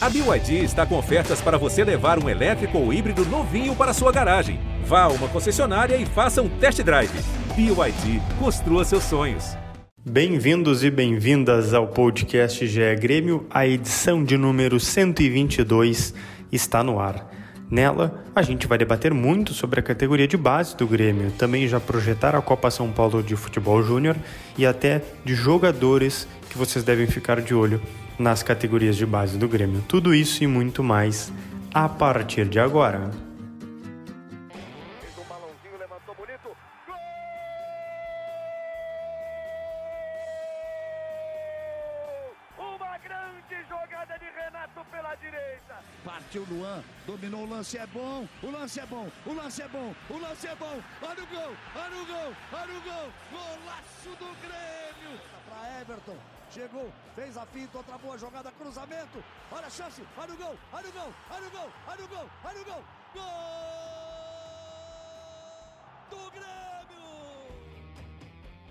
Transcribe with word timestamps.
A 0.00 0.08
BYD 0.08 0.62
está 0.62 0.86
com 0.86 0.96
ofertas 0.96 1.40
para 1.40 1.58
você 1.58 1.82
levar 1.82 2.22
um 2.22 2.28
elétrico 2.28 2.78
ou 2.78 2.92
híbrido 2.92 3.24
novinho 3.24 3.74
para 3.74 3.92
sua 3.92 4.12
garagem. 4.12 4.60
Vá 4.84 5.02
a 5.02 5.08
uma 5.08 5.26
concessionária 5.26 5.96
e 5.96 6.06
faça 6.06 6.40
um 6.40 6.48
test 6.48 6.80
drive. 6.84 7.10
BYD, 7.56 8.22
construa 8.38 8.84
seus 8.84 9.02
sonhos. 9.02 9.56
Bem-vindos 10.08 10.84
e 10.84 10.90
bem-vindas 10.90 11.74
ao 11.74 11.88
podcast 11.88 12.64
GE 12.64 12.94
Grêmio. 12.94 13.44
A 13.50 13.66
edição 13.66 14.22
de 14.22 14.36
número 14.38 14.78
122 14.78 16.14
está 16.52 16.84
no 16.84 17.00
ar. 17.00 17.28
Nela, 17.68 18.24
a 18.36 18.42
gente 18.42 18.68
vai 18.68 18.78
debater 18.78 19.12
muito 19.12 19.52
sobre 19.52 19.80
a 19.80 19.82
categoria 19.82 20.28
de 20.28 20.36
base 20.36 20.76
do 20.76 20.86
Grêmio, 20.86 21.32
também 21.32 21.66
já 21.66 21.80
projetar 21.80 22.36
a 22.36 22.40
Copa 22.40 22.70
São 22.70 22.92
Paulo 22.92 23.20
de 23.20 23.34
Futebol 23.34 23.82
Júnior 23.82 24.16
e 24.56 24.64
até 24.64 25.02
de 25.24 25.34
jogadores 25.34 26.28
que 26.48 26.56
vocês 26.56 26.84
devem 26.84 27.08
ficar 27.08 27.40
de 27.40 27.52
olho 27.52 27.82
nas 28.18 28.42
categorias 28.42 28.96
de 28.96 29.06
base 29.06 29.38
do 29.38 29.48
Grêmio. 29.48 29.82
Tudo 29.88 30.14
isso 30.14 30.42
e 30.42 30.46
muito 30.46 30.82
mais 30.82 31.32
a 31.72 31.88
partir 31.88 32.48
de 32.48 32.58
agora. 32.58 33.10
Partiu 46.04 46.46
Luan, 46.50 46.82
dominou 47.06 47.44
o 47.44 47.48
lance, 47.48 47.78
é 47.78 47.86
bom, 47.86 48.26
o 48.42 48.50
lance 48.50 48.80
é 48.80 48.86
bom, 48.86 49.08
o 49.26 49.32
lance 49.32 49.62
é 49.62 49.68
bom, 49.68 49.94
o 50.10 50.18
lance 50.18 50.46
é 50.46 50.54
bom. 50.54 50.80
Olha 51.02 51.22
o 51.22 51.26
gol, 51.26 51.56
olha 51.74 52.02
o 52.02 52.06
gol, 52.06 52.34
olha 52.52 52.72
o 52.72 52.82
gol, 52.82 53.12
golaço 53.32 54.10
do 54.18 54.36
Grêmio. 54.40 55.20
Para 55.48 55.80
Everton, 55.80 56.16
chegou, 56.50 56.92
fez 57.14 57.36
a 57.36 57.46
finta, 57.46 57.78
outra 57.78 57.98
boa 57.98 58.18
jogada, 58.18 58.50
cruzamento. 58.52 59.22
Olha 59.52 59.66
a 59.66 59.70
chance, 59.70 60.02
olha 60.16 60.32
o 60.32 60.36
gol, 60.36 60.56
olha 60.72 60.88
o 60.88 60.92
gol, 60.92 61.12
olha 61.30 61.46
o 61.46 61.50
gol, 61.50 61.70
olha 61.86 62.04
o 62.04 62.08
gol, 62.08 62.30
olha 62.44 62.60
o 62.60 62.64
gol. 62.64 62.84
Gol 63.14 63.22
do 66.10 66.30
Grêmio. 66.30 67.04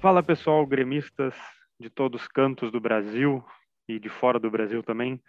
Fala 0.02 0.24
pessoal, 0.24 0.66
gremistas 0.66 1.36
de 1.80 1.90
todos 1.90 2.22
os 2.22 2.28
cantos 2.28 2.72
do 2.72 2.80
Brasil 2.80 3.44
e 3.88 4.00
de 4.00 4.10
fora 4.10 4.40
do 4.40 4.50
Brasil 4.50 4.82
também 4.84 5.22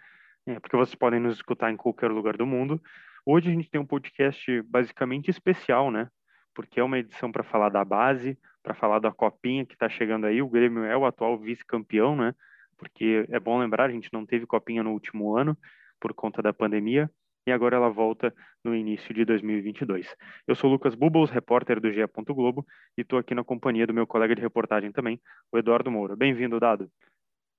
é, 0.49 0.59
porque 0.59 0.75
vocês 0.75 0.95
podem 0.95 1.19
nos 1.19 1.35
escutar 1.35 1.71
em 1.71 1.77
qualquer 1.77 2.09
lugar 2.09 2.35
do 2.35 2.45
mundo. 2.45 2.81
Hoje 3.25 3.49
a 3.49 3.53
gente 3.53 3.69
tem 3.69 3.79
um 3.79 3.85
podcast 3.85 4.61
basicamente 4.63 5.29
especial, 5.29 5.91
né? 5.91 6.09
Porque 6.55 6.79
é 6.79 6.83
uma 6.83 6.97
edição 6.97 7.31
para 7.31 7.43
falar 7.43 7.69
da 7.69 7.85
base, 7.85 8.37
para 8.63 8.73
falar 8.73 8.99
da 8.99 9.11
copinha 9.11 9.65
que 9.65 9.73
está 9.73 9.89
chegando 9.89 10.25
aí. 10.25 10.41
O 10.41 10.49
Grêmio 10.49 10.83
é 10.83 10.95
o 10.95 11.05
atual 11.05 11.37
vice-campeão, 11.37 12.15
né? 12.15 12.33
Porque 12.77 13.25
é 13.29 13.39
bom 13.39 13.59
lembrar, 13.59 13.85
a 13.85 13.91
gente 13.91 14.09
não 14.11 14.25
teve 14.25 14.45
copinha 14.45 14.83
no 14.83 14.91
último 14.91 15.35
ano 15.35 15.57
por 15.99 16.13
conta 16.13 16.41
da 16.41 16.53
pandemia 16.53 17.09
e 17.45 17.51
agora 17.51 17.75
ela 17.75 17.89
volta 17.89 18.33
no 18.63 18.75
início 18.75 19.13
de 19.13 19.25
2022. 19.25 20.15
Eu 20.47 20.55
sou 20.55 20.69
Lucas 20.69 20.95
Bubbles, 20.95 21.29
repórter 21.29 21.79
do 21.79 21.91
GE. 21.91 22.01
Globo, 22.29 22.65
e 22.97 23.01
estou 23.01 23.19
aqui 23.19 23.33
na 23.33 23.43
companhia 23.43 23.87
do 23.87 23.93
meu 23.93 24.05
colega 24.05 24.35
de 24.35 24.41
reportagem 24.41 24.91
também, 24.91 25.19
o 25.51 25.57
Eduardo 25.57 25.91
Moura. 25.91 26.15
Bem-vindo, 26.15 26.59
Dado. 26.59 26.89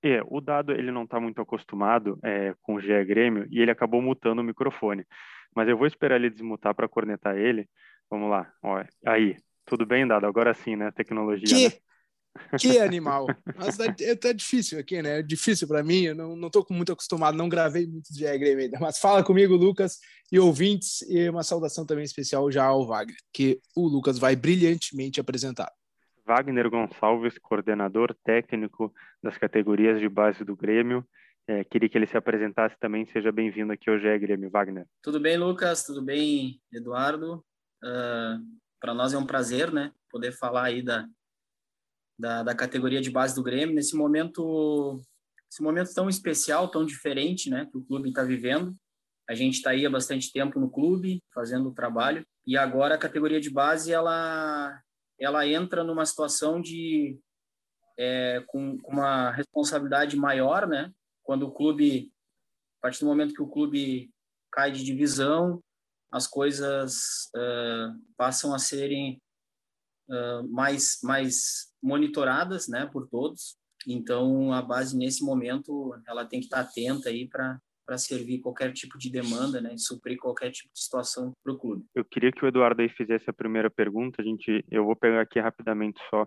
É, 0.02 0.22
o 0.26 0.40
Dado 0.40 0.72
ele 0.72 0.90
não 0.90 1.04
está 1.04 1.20
muito 1.20 1.42
acostumado 1.42 2.18
é, 2.22 2.54
com 2.62 2.74
o 2.74 2.80
GE 2.80 3.04
Grêmio 3.04 3.46
e 3.50 3.60
ele 3.60 3.70
acabou 3.70 4.00
mutando 4.00 4.40
o 4.40 4.44
microfone. 4.44 5.04
Mas 5.54 5.68
eu 5.68 5.76
vou 5.76 5.86
esperar 5.86 6.16
ele 6.16 6.30
desmutar 6.30 6.74
para 6.74 6.88
cornetar 6.88 7.36
ele. 7.36 7.68
Vamos 8.08 8.30
lá. 8.30 8.50
Ó, 8.62 8.82
aí, 9.04 9.36
tudo 9.70 9.86
bem, 9.86 10.04
Dado? 10.06 10.26
Agora 10.26 10.52
sim, 10.52 10.74
né? 10.74 10.90
Tecnologia. 10.90 11.46
Que, 11.46 11.68
né? 11.68 11.72
que 12.58 12.78
animal. 12.80 13.26
Mas 13.56 13.76
tá, 13.76 13.84
tá, 14.20 14.32
difícil 14.32 14.80
aqui, 14.80 15.00
né? 15.00 15.20
É 15.20 15.22
difícil 15.22 15.68
para 15.68 15.82
mim. 15.84 16.02
Eu 16.02 16.14
não, 16.16 16.34
não 16.34 16.50
tô 16.50 16.66
muito 16.70 16.90
acostumado, 16.90 17.36
não 17.36 17.48
gravei 17.48 17.86
muito 17.86 18.12
de 18.12 18.24
Grêmio 18.36 18.64
ainda. 18.64 18.78
Mas 18.80 18.98
fala 18.98 19.22
comigo, 19.22 19.54
Lucas, 19.54 19.98
e 20.32 20.40
ouvintes, 20.40 21.02
e 21.02 21.28
uma 21.28 21.44
saudação 21.44 21.86
também 21.86 22.04
especial 22.04 22.50
já 22.50 22.64
ao 22.64 22.84
Wagner, 22.84 23.16
que 23.32 23.60
o 23.76 23.86
Lucas 23.86 24.18
vai 24.18 24.34
brilhantemente 24.34 25.20
apresentar. 25.20 25.70
Wagner 26.26 26.68
Gonçalves, 26.68 27.38
coordenador 27.38 28.14
técnico 28.24 28.92
das 29.22 29.38
categorias 29.38 30.00
de 30.00 30.08
base 30.08 30.44
do 30.44 30.56
Grêmio. 30.56 31.04
É, 31.46 31.64
queria 31.64 31.88
que 31.88 31.96
ele 31.96 32.06
se 32.06 32.16
apresentasse 32.16 32.76
também. 32.78 33.06
Seja 33.06 33.30
bem-vindo 33.30 33.72
aqui 33.72 33.88
ao 33.88 33.98
GE 33.98 34.18
Grêmio, 34.18 34.50
Wagner. 34.50 34.86
Tudo 35.02 35.20
bem, 35.20 35.36
Lucas? 35.36 35.84
Tudo 35.84 36.02
bem, 36.02 36.60
Eduardo? 36.72 37.44
Uh, 37.82 38.60
Para 38.80 38.94
nós 38.94 39.12
é 39.12 39.18
um 39.18 39.26
prazer, 39.26 39.72
né, 39.72 39.92
poder 40.10 40.32
falar 40.32 40.64
aí 40.64 40.82
da, 40.82 41.06
da, 42.18 42.42
da, 42.42 42.54
categoria 42.54 43.00
de 43.00 43.10
base 43.10 43.34
do 43.34 43.42
Grêmio 43.42 43.74
nesse 43.74 43.94
momento, 43.94 45.00
esse 45.52 45.62
momento 45.62 45.92
tão 45.94 46.08
especial, 46.08 46.68
tão 46.68 46.84
diferente, 46.84 47.50
né, 47.50 47.66
que 47.70 47.76
o 47.76 47.84
clube 47.84 48.08
está 48.08 48.22
vivendo. 48.22 48.74
A 49.28 49.34
gente 49.34 49.56
está 49.56 49.70
aí 49.70 49.84
há 49.84 49.90
bastante 49.90 50.32
tempo 50.32 50.58
no 50.58 50.70
clube, 50.70 51.22
fazendo 51.32 51.68
o 51.68 51.74
trabalho, 51.74 52.26
e 52.46 52.56
agora 52.56 52.94
a 52.94 52.98
categoria 52.98 53.40
de 53.40 53.50
base 53.50 53.92
ela 53.92 54.80
ela 55.20 55.46
entra 55.46 55.84
numa 55.84 56.06
situação 56.06 56.60
de 56.60 57.20
é, 57.98 58.42
com, 58.46 58.78
com, 58.78 58.92
uma 58.92 59.30
responsabilidade 59.30 60.16
maior, 60.16 60.66
né? 60.66 60.90
Quando 61.22 61.46
o 61.46 61.52
clube, 61.52 62.10
a 62.78 62.82
partir 62.82 63.00
do 63.00 63.06
momento 63.06 63.34
que 63.34 63.42
o 63.42 63.48
clube 63.48 64.10
cai 64.50 64.72
de 64.72 64.82
divisão, 64.82 65.62
as 66.12 66.26
coisas 66.26 67.30
uh, 67.36 67.98
passam 68.16 68.54
a 68.54 68.58
serem 68.58 69.20
uh, 70.08 70.48
mais 70.48 70.98
mais 71.02 71.72
monitoradas, 71.82 72.68
né, 72.68 72.86
por 72.86 73.08
todos. 73.08 73.56
Então 73.86 74.52
a 74.52 74.60
base 74.60 74.96
nesse 74.96 75.24
momento 75.24 75.94
ela 76.06 76.26
tem 76.26 76.40
que 76.40 76.46
estar 76.46 76.60
atenta 76.60 77.08
aí 77.08 77.28
para 77.28 77.58
para 77.86 77.98
servir 77.98 78.38
qualquer 78.38 78.72
tipo 78.72 78.96
de 78.96 79.10
demanda, 79.10 79.60
né, 79.60 79.74
e 79.74 79.78
suprir 79.78 80.16
qualquer 80.16 80.52
tipo 80.52 80.72
de 80.72 80.80
situação 80.80 81.32
para 81.42 81.52
o 81.52 81.58
clube. 81.58 81.84
Eu 81.92 82.04
queria 82.04 82.30
que 82.30 82.44
o 82.44 82.46
Eduardo 82.46 82.80
aí 82.80 82.88
fizesse 82.88 83.28
a 83.28 83.32
primeira 83.32 83.68
pergunta. 83.68 84.22
A 84.22 84.24
gente, 84.24 84.64
eu 84.70 84.84
vou 84.84 84.94
pegar 84.94 85.22
aqui 85.22 85.40
rapidamente 85.40 86.00
só 86.08 86.24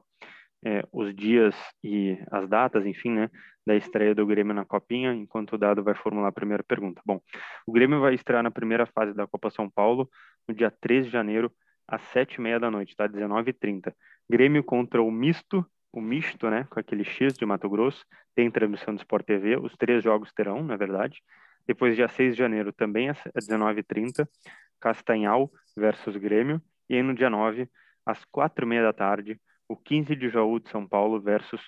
é, 0.66 0.84
os 0.92 1.16
dias 1.16 1.56
e 1.82 2.18
as 2.30 2.50
datas, 2.50 2.86
enfim, 2.86 3.12
né, 3.12 3.30
da 3.66 3.76
estreia 3.76 4.14
do 4.14 4.26
Grêmio 4.26 4.54
na 4.54 4.66
Copinha, 4.66 5.14
enquanto 5.14 5.54
o 5.54 5.58
Dado 5.58 5.84
vai 5.84 5.96
formular 5.96 6.28
a 6.28 6.32
primeira 6.32 6.64
pergunta. 6.64 7.02
Bom, 7.06 7.22
o 7.66 7.72
Grêmio 7.72 8.00
vai 8.00 8.14
estrear 8.14 8.44
na 8.44 8.52
primeira 8.52 8.86
fase 8.86 9.14
da 9.14 9.26
Copa 9.26 9.50
São 9.50 9.70
Paulo 9.70 10.10
no 10.48 10.54
dia 10.54 10.70
3 10.70 11.06
de 11.06 11.12
janeiro, 11.12 11.52
às 11.88 12.02
7h30 12.14 12.60
da 12.60 12.72
noite, 12.72 12.96
tá? 12.96 13.08
19h30. 13.08 13.94
Grêmio 14.30 14.64
contra 14.64 15.02
o 15.02 15.12
Misto, 15.12 15.66
o 15.92 16.02
Misto, 16.02 16.50
né, 16.50 16.66
com 16.70 16.80
aquele 16.80 17.04
X 17.04 17.34
de 17.34 17.46
Mato 17.46 17.70
Grosso, 17.70 18.04
tem 18.36 18.50
transmissão 18.50 18.96
do 18.96 19.00
Sport 19.00 19.26
TV, 19.26 19.58
os 19.58 19.76
três 19.78 20.04
jogos 20.04 20.34
terão, 20.34 20.64
na 20.64 20.76
verdade. 20.76 21.22
Depois, 21.68 21.96
dia 21.96 22.08
6 22.08 22.34
de 22.34 22.40
janeiro, 22.40 22.74
também 22.74 23.10
às 23.10 23.20
19h30, 23.36 24.28
Castanhal 24.80 25.52
versus 25.78 26.18
Grêmio. 26.18 26.62
E 26.90 26.96
aí, 26.96 27.04
no 27.04 27.14
dia 27.14 27.30
9, 27.30 27.70
às 28.06 28.26
4h30 28.26 28.82
da 28.82 28.94
tarde, 28.94 29.40
o 29.68 29.78
15 29.78 30.16
de 30.16 30.30
Jaú 30.30 30.60
de 30.60 30.70
São 30.70 30.88
Paulo 30.88 31.22
versus 31.22 31.62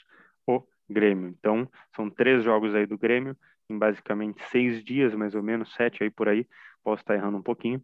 o 0.45 0.61
Grêmio. 0.89 1.29
Então, 1.29 1.69
são 1.95 2.09
três 2.09 2.43
jogos 2.43 2.73
aí 2.75 2.85
do 2.85 2.97
Grêmio, 2.97 3.35
em 3.69 3.77
basicamente 3.77 4.41
seis 4.51 4.83
dias, 4.83 5.13
mais 5.13 5.35
ou 5.35 5.41
menos, 5.41 5.73
sete 5.73 6.03
aí 6.03 6.09
por 6.09 6.29
aí, 6.29 6.47
posso 6.83 7.01
estar 7.01 7.15
errando 7.15 7.37
um 7.37 7.41
pouquinho, 7.41 7.83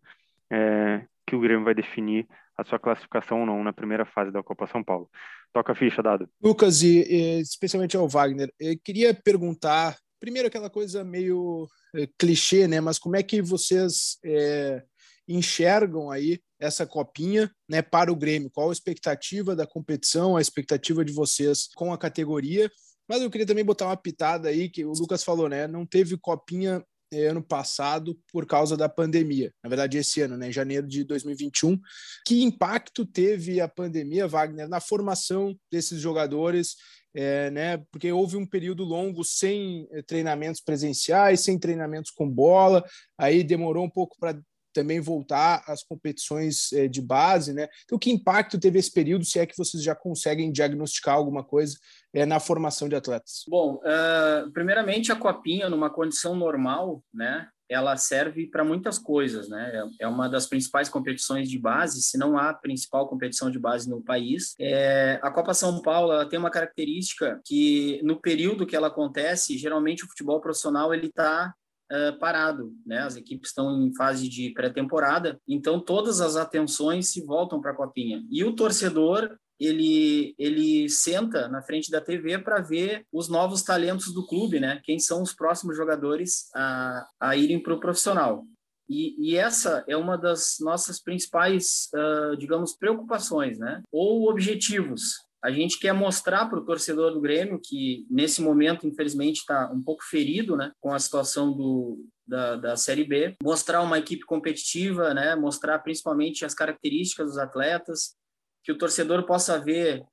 é, 0.50 1.06
que 1.26 1.36
o 1.36 1.40
Grêmio 1.40 1.66
vai 1.66 1.74
definir 1.74 2.28
a 2.58 2.64
sua 2.64 2.80
classificação 2.80 3.42
ou 3.42 3.46
não 3.46 3.64
na 3.64 3.74
primeira 3.74 4.06
fase 4.06 4.32
da 4.32 4.44
Copa 4.44 4.68
São 4.68 4.84
Paulo. 4.84 5.10
Toca 5.54 5.72
a 5.72 5.76
ficha, 5.76 6.02
Dado. 6.02 6.30
Lucas, 6.42 6.82
e, 6.82 7.04
e 7.10 7.42
especialmente 7.42 7.98
ao 7.98 8.08
Wagner, 8.08 8.54
eu 8.60 8.78
queria 8.84 9.14
perguntar, 9.14 9.98
primeiro 10.20 10.48
aquela 10.48 10.70
coisa 10.70 11.04
meio 11.04 11.68
é, 11.96 12.08
clichê, 12.18 12.68
né? 12.68 12.80
Mas 12.80 13.00
como 13.00 13.16
é 13.16 13.24
que 13.24 13.42
vocês 13.42 14.18
é, 14.24 14.84
enxergam 15.28 16.12
aí 16.12 16.40
essa 16.60 16.86
copinha 16.86 17.52
né, 17.68 17.82
para 17.82 18.12
o 18.12 18.16
Grêmio? 18.16 18.52
Qual 18.52 18.70
a 18.70 18.74
expectativa 18.74 19.56
da 19.56 19.66
competição, 19.66 20.38
a 20.38 20.42
expectativa 20.42 21.04
de 21.04 21.12
vocês 21.12 21.68
com 21.76 21.92
a 21.92 21.98
categoria? 21.98 22.70
Mas 23.12 23.22
eu 23.22 23.30
queria 23.30 23.46
também 23.46 23.66
botar 23.66 23.88
uma 23.88 23.98
pitada 23.98 24.48
aí, 24.48 24.70
que 24.70 24.86
o 24.86 24.94
Lucas 24.94 25.22
falou, 25.22 25.50
né? 25.50 25.68
Não 25.68 25.86
teve 25.86 26.18
copinha 26.18 26.82
é, 27.12 27.28
ano 27.28 27.44
passado 27.44 28.18
por 28.32 28.46
causa 28.46 28.78
da 28.78 28.88
pandemia. 28.88 29.54
Na 29.62 29.68
verdade, 29.68 29.98
esse 29.98 30.22
ano, 30.22 30.38
né, 30.38 30.48
em 30.48 30.52
janeiro 30.54 30.88
de 30.88 31.04
2021. 31.04 31.78
Que 32.26 32.42
impacto 32.42 33.06
teve 33.06 33.60
a 33.60 33.68
pandemia, 33.68 34.30
Wagner, 34.30 34.70
na 34.70 34.80
formação 34.80 35.54
desses 35.70 36.00
jogadores? 36.00 36.78
é, 37.14 37.52
né? 37.52 37.78
Porque 37.92 38.12
houve 38.12 38.38
um 38.38 38.46
período 38.46 38.84
longo 38.84 39.24
sem 39.24 39.88
eh, 39.92 40.02
treinamentos 40.02 40.62
presenciais, 40.62 41.42
sem 41.42 41.60
treinamentos 41.60 42.12
com 42.12 42.30
bola, 42.30 42.86
aí 43.18 43.44
demorou 43.44 43.84
um 43.84 43.90
pouco 43.90 44.16
para 44.20 44.40
também 44.74 45.00
voltar 45.00 45.64
às 45.68 45.84
competições 45.84 46.72
é, 46.74 46.88
de 46.88 47.02
base, 47.02 47.54
né? 47.54 47.68
Então, 47.84 48.00
que 48.00 48.12
impacto 48.12 48.60
teve 48.60 48.80
esse 48.80 48.92
período, 48.92 49.26
se 49.26 49.40
é 49.40 49.46
que 49.46 49.58
vocês 49.58 49.84
já 49.84 49.96
conseguem 49.96 50.52
diagnosticar 50.52 51.16
alguma 51.16 51.44
coisa 51.44 51.78
é, 52.14 52.26
na 52.26 52.40
formação 52.40 52.90
de 52.90 52.96
atletas? 52.96 53.44
Bom, 53.48 53.76
uh, 53.76 54.52
primeiramente 54.52 55.12
a 55.12 55.16
copinha, 55.16 55.70
numa 55.70 55.90
condição 55.90 56.36
normal, 56.36 57.04
né? 57.14 57.48
ela 57.72 57.96
serve 57.96 58.48
para 58.48 58.66
muitas 58.66 59.00
coisas, 59.00 59.48
né? 59.48 59.90
É 59.98 60.06
uma 60.06 60.28
das 60.28 60.46
principais 60.46 60.90
competições 60.90 61.50
de 61.50 61.58
base, 61.58 62.02
se 62.02 62.18
não 62.18 62.38
a 62.38 62.54
principal 62.54 63.08
competição 63.08 63.50
de 63.50 63.58
base 63.58 63.90
no 63.90 64.02
país. 64.02 64.54
É, 64.60 65.18
a 65.24 65.32
Copa 65.32 65.54
São 65.54 65.82
Paulo 65.82 66.12
ela 66.12 66.28
tem 66.28 66.38
uma 66.38 66.52
característica 66.52 67.40
que 67.46 68.02
no 68.04 68.20
período 68.20 68.68
que 68.68 68.76
ela 68.76 68.88
acontece, 68.88 69.58
geralmente 69.58 70.04
o 70.04 70.08
futebol 70.10 70.42
profissional 70.42 70.94
ele 70.94 71.08
está 71.08 71.56
uh, 71.92 72.18
parado, 72.20 72.74
né? 72.86 73.00
As 73.00 73.16
equipes 73.16 73.50
estão 73.50 73.86
em 73.86 73.94
fase 73.94 74.30
de 74.30 74.52
pré-temporada, 74.54 75.40
então 75.48 75.80
todas 75.80 76.22
as 76.22 76.36
atenções 76.36 77.12
se 77.12 77.22
voltam 77.22 77.60
para 77.60 77.72
a 77.72 77.76
copinha. 77.76 78.24
E 78.32 78.44
o 78.44 78.56
torcedor 78.56 79.38
ele, 79.60 80.34
ele 80.40 80.90
senta 80.90 81.48
na 81.48 81.62
frente 81.62 81.92
da 81.92 82.02
TV 82.02 82.40
para 82.40 82.62
ver 82.62 83.06
os 83.12 83.30
novos 83.30 83.62
talentos 83.62 84.12
do 84.12 84.26
clube, 84.26 84.60
né? 84.60 84.82
Quem 84.84 84.98
são 84.98 85.22
os 85.22 85.34
próximos 85.34 85.78
jogadores 85.78 86.50
a, 86.56 87.06
a 87.20 87.38
irem 87.38 87.62
para 87.62 87.76
o 87.76 87.80
profissional. 87.80 88.44
E, 88.90 89.16
e, 89.32 89.38
essa 89.38 89.86
é 89.88 89.96
uma 89.96 90.18
das 90.18 90.58
nossas 90.60 91.02
principais, 91.02 91.88
uh, 91.94 92.36
digamos, 92.36 92.76
preocupações, 92.76 93.58
né? 93.58 93.82
Ou 93.90 94.30
objetivos. 94.30 95.14
A 95.44 95.52
gente 95.52 95.80
quer 95.80 95.94
mostrar 95.94 96.46
para 96.46 96.60
o 96.60 96.66
torcedor 96.66 97.12
do 97.14 97.22
Grêmio 97.22 97.60
que, 97.60 98.06
nesse 98.10 98.42
momento, 98.42 98.88
infelizmente, 98.88 99.38
está 99.38 99.72
um 99.72 99.82
pouco 99.82 100.04
ferido 100.04 100.56
né, 100.56 100.72
com 100.80 100.94
a 100.94 101.00
situação 101.00 101.52
do, 101.52 102.06
da, 102.28 102.56
da 102.56 102.78
Série 102.78 103.04
B, 103.04 103.36
mostrar 103.44 103.82
uma 103.82 103.98
equipe 103.98 104.24
competitiva, 104.24 105.14
né, 105.14 105.36
mostrar 105.36 105.80
principalmente 105.80 106.46
as 106.46 106.54
características 106.54 107.28
dos 107.28 107.38
atletas, 107.38 108.16
que 108.64 108.72
o 108.72 108.78
torcedor 108.78 109.26
possa 109.26 109.60
ver 109.60 110.04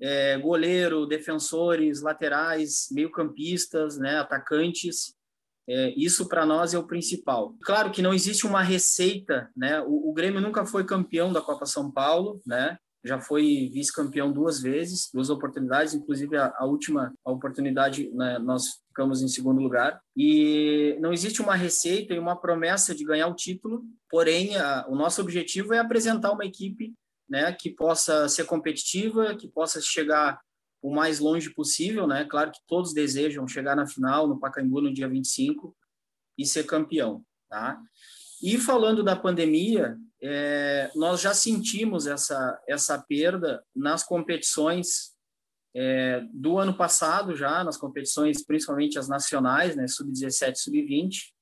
é, 0.00 0.38
goleiro, 0.38 1.06
defensores, 1.06 2.02
laterais, 2.02 2.88
meio-campistas, 2.90 3.98
né, 3.98 4.16
atacantes. 4.16 5.14
É, 5.68 5.90
isso 5.96 6.28
para 6.28 6.46
nós 6.46 6.72
é 6.72 6.78
o 6.78 6.86
principal. 6.86 7.54
Claro 7.62 7.90
que 7.90 8.00
não 8.00 8.14
existe 8.14 8.46
uma 8.46 8.62
receita, 8.62 9.50
né? 9.54 9.82
O, 9.82 10.08
o, 10.08 10.14
Grêmio 10.14 10.40
nunca 10.40 10.64
foi 10.64 10.82
campeão 10.82 11.30
da 11.30 11.42
Copa 11.42 11.66
São 11.66 11.90
Paulo, 11.90 12.40
né? 12.46 12.78
Já 13.04 13.20
foi 13.20 13.70
vice-campeão 13.72 14.32
duas 14.32 14.60
vezes, 14.60 15.08
duas 15.12 15.30
oportunidades, 15.30 15.94
inclusive 15.94 16.36
a, 16.36 16.52
a 16.56 16.66
última 16.66 17.12
a 17.24 17.30
oportunidade 17.30 18.10
né, 18.10 18.38
nós 18.38 18.80
ficamos 18.88 19.22
em 19.22 19.28
segundo 19.28 19.60
lugar. 19.60 20.00
E 20.16 20.96
não 21.00 21.12
existe 21.12 21.40
uma 21.40 21.54
receita 21.54 22.12
e 22.12 22.18
uma 22.18 22.36
promessa 22.36 22.94
de 22.94 23.04
ganhar 23.04 23.28
o 23.28 23.36
título, 23.36 23.84
porém 24.10 24.56
a, 24.56 24.86
o 24.88 24.96
nosso 24.96 25.20
objetivo 25.20 25.72
é 25.72 25.78
apresentar 25.78 26.32
uma 26.32 26.44
equipe 26.44 26.92
né, 27.28 27.52
que 27.52 27.70
possa 27.70 28.28
ser 28.28 28.44
competitiva, 28.44 29.36
que 29.36 29.46
possa 29.46 29.80
chegar 29.80 30.40
o 30.82 30.94
mais 30.94 31.18
longe 31.18 31.50
possível, 31.50 32.06
né? 32.06 32.24
Claro 32.24 32.52
que 32.52 32.60
todos 32.66 32.94
desejam 32.94 33.46
chegar 33.48 33.74
na 33.74 33.86
final 33.86 34.28
no 34.28 34.38
Pacaembu 34.38 34.80
no 34.80 34.92
dia 34.92 35.08
25 35.08 35.76
e 36.36 36.46
ser 36.46 36.64
campeão, 36.64 37.24
tá? 37.48 37.80
E 38.42 38.56
falando 38.56 39.02
da 39.02 39.16
pandemia, 39.16 39.98
é, 40.22 40.90
nós 40.94 41.20
já 41.20 41.32
sentimos 41.32 42.06
essa 42.06 42.60
essa 42.66 42.98
perda 42.98 43.62
nas 43.74 44.02
competições 44.02 45.16
é, 45.74 46.22
do 46.32 46.58
ano 46.58 46.76
passado 46.76 47.36
já, 47.36 47.62
nas 47.62 47.76
competições 47.76 48.44
principalmente 48.44 48.98
as 48.98 49.08
nacionais, 49.08 49.76
né? 49.76 49.86
Sub-17, 49.86 50.56
sub-20 50.56 51.32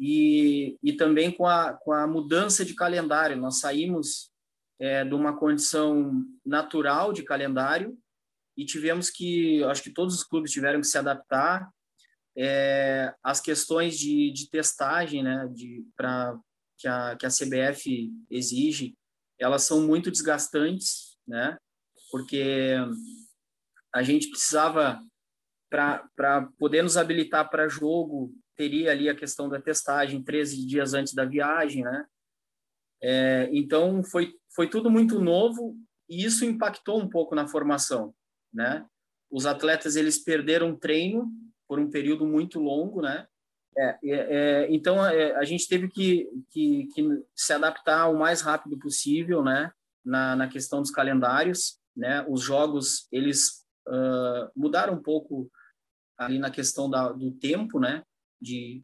e, 0.00 0.78
e 0.82 0.94
também 0.94 1.30
com 1.30 1.46
a, 1.46 1.74
com 1.74 1.92
a 1.92 2.06
mudança 2.06 2.64
de 2.64 2.74
calendário. 2.74 3.36
Nós 3.36 3.60
saímos 3.60 4.30
é, 4.80 5.04
de 5.04 5.14
uma 5.14 5.36
condição 5.36 6.24
natural 6.44 7.12
de 7.12 7.22
calendário 7.22 7.96
e 8.56 8.64
tivemos 8.64 9.10
que, 9.10 9.62
acho 9.64 9.82
que 9.82 9.92
todos 9.92 10.14
os 10.14 10.24
clubes 10.24 10.50
tiveram 10.50 10.80
que 10.80 10.86
se 10.86 10.96
adaptar 10.96 11.70
é, 12.36 13.14
às 13.22 13.40
questões 13.40 13.98
de, 13.98 14.32
de 14.32 14.48
testagem, 14.48 15.22
né, 15.22 15.48
de 15.52 15.84
para 15.94 16.38
que 16.80 16.88
a, 16.88 17.14
que 17.16 17.26
a 17.26 17.30
CBF 17.30 18.10
exige, 18.30 18.96
elas 19.38 19.62
são 19.64 19.86
muito 19.86 20.10
desgastantes, 20.10 21.18
né, 21.28 21.56
porque 22.10 22.74
a 23.94 24.02
gente 24.02 24.28
precisava 24.30 25.00
para 25.70 26.50
poder 26.58 26.82
nos 26.82 26.96
habilitar 26.96 27.48
para 27.48 27.68
jogo 27.68 28.34
teria 28.56 28.90
ali 28.90 29.08
a 29.08 29.14
questão 29.14 29.48
da 29.48 29.58
testagem 29.58 30.22
13 30.22 30.66
dias 30.66 30.92
antes 30.92 31.14
da 31.14 31.24
viagem, 31.24 31.82
né? 31.82 32.04
É, 33.02 33.48
então 33.52 34.04
foi 34.04 34.34
foi 34.54 34.68
tudo 34.68 34.90
muito 34.90 35.18
novo 35.18 35.74
e 36.06 36.24
isso 36.24 36.44
impactou 36.44 37.00
um 37.00 37.08
pouco 37.08 37.34
na 37.34 37.48
formação, 37.48 38.14
né? 38.52 38.86
Os 39.30 39.46
atletas 39.46 39.96
eles 39.96 40.22
perderam 40.22 40.76
treino 40.76 41.32
por 41.66 41.78
um 41.78 41.88
período 41.88 42.26
muito 42.26 42.60
longo, 42.60 43.00
né? 43.00 43.26
É, 43.80 43.98
é, 44.02 44.14
é 44.14 44.66
então 44.70 45.04
é, 45.04 45.34
a 45.36 45.44
gente 45.44 45.66
teve 45.68 45.88
que, 45.88 46.28
que, 46.50 46.86
que, 46.94 47.22
se 47.34 47.52
adaptar 47.52 48.08
o 48.08 48.18
mais 48.18 48.40
rápido 48.40 48.78
possível, 48.78 49.42
né? 49.42 49.72
Na, 50.04 50.34
na 50.34 50.48
questão 50.48 50.80
dos 50.80 50.90
calendários, 50.90 51.78
né? 51.96 52.24
Os 52.28 52.42
jogos 52.42 53.06
eles 53.12 53.64
uh, 53.88 54.50
mudaram 54.54 54.94
um 54.94 55.02
pouco 55.02 55.50
ali 56.18 56.38
na 56.38 56.50
questão 56.50 56.88
da, 56.88 57.10
do 57.12 57.32
tempo, 57.32 57.78
né? 57.78 58.02
De, 58.40 58.82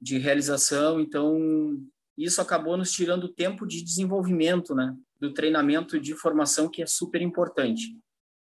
de 0.00 0.18
realização. 0.18 1.00
Então 1.00 1.78
isso 2.16 2.40
acabou 2.40 2.76
nos 2.76 2.92
tirando 2.92 3.28
tempo 3.28 3.66
de 3.66 3.82
desenvolvimento, 3.82 4.74
né, 4.74 4.94
do 5.18 5.32
treinamento 5.32 5.98
de 5.98 6.14
formação 6.14 6.68
que 6.68 6.82
é 6.82 6.86
super 6.86 7.22
importante. 7.22 7.96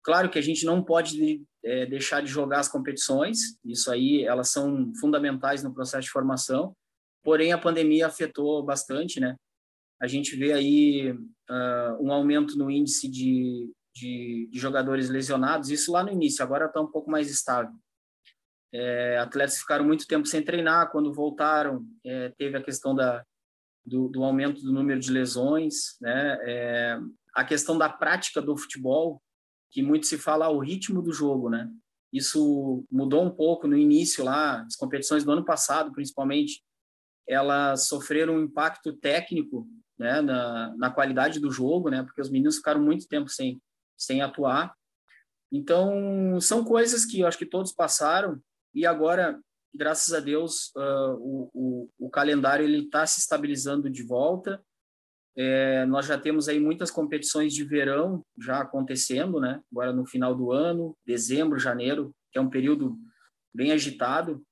Claro 0.05 0.29
que 0.29 0.39
a 0.39 0.43
gente 0.43 0.67
não 0.67 0.85
pode 0.85 1.43
é, 1.65 1.87
deixar 1.87 2.21
de 2.21 2.29
jogar 2.29 2.61
as 2.61 2.69
competições, 2.69 3.59
isso 3.65 3.91
aí 3.91 4.23
elas 4.23 4.51
são 4.51 4.93
fundamentais 5.01 5.65
no 5.65 5.73
processo 5.73 6.05
de 6.05 6.11
formação, 6.11 6.77
porém 7.23 7.53
a 7.53 7.59
pandemia 7.59 8.07
afetou 8.07 8.63
bastante, 8.63 9.19
né? 9.19 9.35
A 10.01 10.07
gente 10.07 10.37
vê 10.37 10.53
aí 10.53 11.11
uh, 11.11 11.97
um 11.99 12.13
aumento 12.13 12.59
no 12.59 12.71
índice 12.71 13.09
de, 13.09 13.73
de, 13.95 14.47
de, 14.53 14.59
jogadores 14.59 15.09
lesionados, 15.09 15.71
isso 15.71 15.91
lá 15.91 16.05
no 16.05 16.13
início, 16.13 16.45
agora 16.45 16.67
está 16.67 16.83
um 16.83 16.91
pouco 16.91 17.11
mais 17.11 17.31
estável. 17.31 17.73
É, 18.75 19.17
atletas 19.19 19.59
ficaram 19.59 19.87
muito 19.87 20.07
tempo 20.07 20.27
sem 20.27 20.43
treinar, 20.43 20.91
quando 20.91 21.15
voltaram, 21.15 21.87
é, 22.05 22.29
teve 22.37 22.59
a 22.59 22.63
questão 22.63 22.95
da, 22.95 23.25
do, 23.87 24.09
do 24.09 24.23
aumento 24.23 24.61
do 24.61 24.73
número 24.73 25.01
de 25.01 25.11
lesões, 25.11 25.97
né? 25.99 27.01
A 27.35 27.45
questão 27.45 27.79
da 27.79 27.89
prática 27.89 28.43
do 28.43 28.57
futebol, 28.57 29.23
que 29.75 29.83
muito 29.83 30.07
se 30.07 30.17
fala 30.17 30.49
o 30.49 30.61
ritmo 30.61 31.03
do 31.03 31.13
jogo, 31.13 31.51
né? 31.51 31.69
Isso 32.13 32.87
mudou 32.89 33.25
um 33.25 33.31
pouco 33.31 33.67
no 33.67 33.77
início 33.77 34.25
lá, 34.25 34.63
as 34.63 34.77
competições 34.77 35.25
do 35.25 35.33
ano 35.33 35.45
passado, 35.45 35.91
principalmente, 35.91 36.63
elas 37.29 37.89
sofreram 37.89 38.37
um 38.37 38.45
impacto 38.45 38.93
técnico, 38.93 39.67
né, 39.99 40.21
na, 40.21 40.77
na 40.77 40.91
qualidade 40.91 41.41
do 41.41 41.51
jogo, 41.51 41.91
né? 41.91 42.05
Porque 42.05 42.21
os 42.21 42.31
meninos 42.31 42.57
ficaram 42.59 42.81
muito 42.81 43.09
tempo 43.09 43.29
sem 43.29 43.61
sem 43.97 44.23
atuar. 44.23 44.75
Então, 45.53 46.41
são 46.41 46.65
coisas 46.65 47.05
que 47.05 47.21
eu 47.21 47.27
acho 47.27 47.39
que 47.39 47.47
todos 47.47 47.73
passaram 47.73 48.41
e 48.73 48.87
agora 48.87 49.41
graças 49.75 50.15
a 50.15 50.21
Deus, 50.21 50.73
uh, 50.77 51.15
o, 51.19 51.51
o, 51.53 51.91
o, 52.07 52.11
calendário 52.11 52.65
ele 52.65 52.85
está 52.85 53.05
se 53.07 53.19
estabilizando 53.19 53.91
de 53.91 54.05
volta. 54.05 54.65
É, 55.37 55.85
nós 55.87 56.07
já 56.07 56.19
temos 56.19 56.49
aí 56.49 56.61
muitas 56.61 56.91
competições 56.91 57.53
de 57.53 57.65
verão 57.65 58.25
já 58.41 58.61
acontecendo, 58.61 59.41
né? 59.41 59.61
Agora 59.71 59.93
no 59.93 60.07
final 60.07 60.35
do 60.35 60.53
ano, 60.53 60.97
dezembro, 61.07 61.59
janeiro, 61.59 62.15
que 62.31 62.39
é 62.39 62.41
um 62.41 62.51
período 62.51 62.97
bem 63.53 63.73
agitado. 63.73 64.43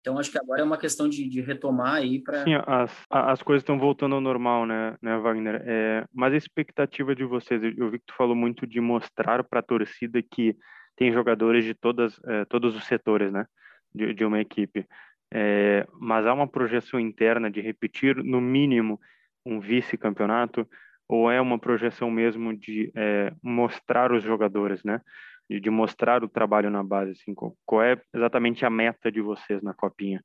Então 0.00 0.18
acho 0.18 0.32
que 0.32 0.38
agora 0.38 0.62
é 0.62 0.64
uma 0.64 0.78
questão 0.78 1.08
de, 1.08 1.28
de 1.28 1.40
retomar 1.40 1.96
aí 1.96 2.20
para. 2.20 2.44
Sim, 2.44 2.54
as, 2.66 3.06
as 3.10 3.42
coisas 3.42 3.62
estão 3.62 3.78
voltando 3.78 4.14
ao 4.14 4.20
normal, 4.20 4.66
né, 4.66 4.96
né 5.00 5.16
Wagner? 5.18 5.62
É, 5.64 6.04
mas 6.12 6.32
a 6.32 6.36
expectativa 6.36 7.14
de 7.14 7.24
vocês, 7.24 7.62
eu 7.62 7.90
vi 7.90 7.98
que 7.98 8.06
tu 8.06 8.14
falou 8.14 8.34
muito 8.34 8.66
de 8.66 8.80
mostrar 8.80 9.44
para 9.44 9.60
a 9.60 9.62
torcida 9.62 10.22
que 10.22 10.56
tem 10.96 11.12
jogadores 11.12 11.64
de 11.64 11.74
todas, 11.74 12.18
é, 12.24 12.44
todos 12.46 12.74
os 12.74 12.84
setores, 12.84 13.30
né? 13.30 13.46
de, 13.94 14.14
de 14.14 14.24
uma 14.24 14.40
equipe. 14.40 14.86
É, 15.32 15.86
mas 15.98 16.26
há 16.26 16.34
uma 16.34 16.48
projeção 16.48 17.00
interna 17.00 17.50
de 17.50 17.60
repetir, 17.60 18.16
no 18.16 18.40
mínimo, 18.40 19.00
um 19.44 19.60
vice-campeonato, 19.60 20.68
ou 21.08 21.30
é 21.30 21.40
uma 21.40 21.58
projeção 21.58 22.10
mesmo 22.10 22.56
de 22.56 22.92
é, 22.94 23.34
mostrar 23.42 24.12
os 24.12 24.22
jogadores, 24.22 24.82
né? 24.82 25.00
De, 25.48 25.60
de, 25.60 25.70
mostrar 25.70 26.22
o 26.22 26.28
trabalho 26.28 26.70
na 26.70 26.82
base, 26.82 27.12
assim, 27.12 27.34
qual, 27.34 27.82
é 27.82 28.00
exatamente 28.14 28.64
a 28.64 28.70
meta 28.70 29.10
de 29.10 29.20
vocês 29.20 29.62
na 29.62 29.74
Copinha? 29.74 30.24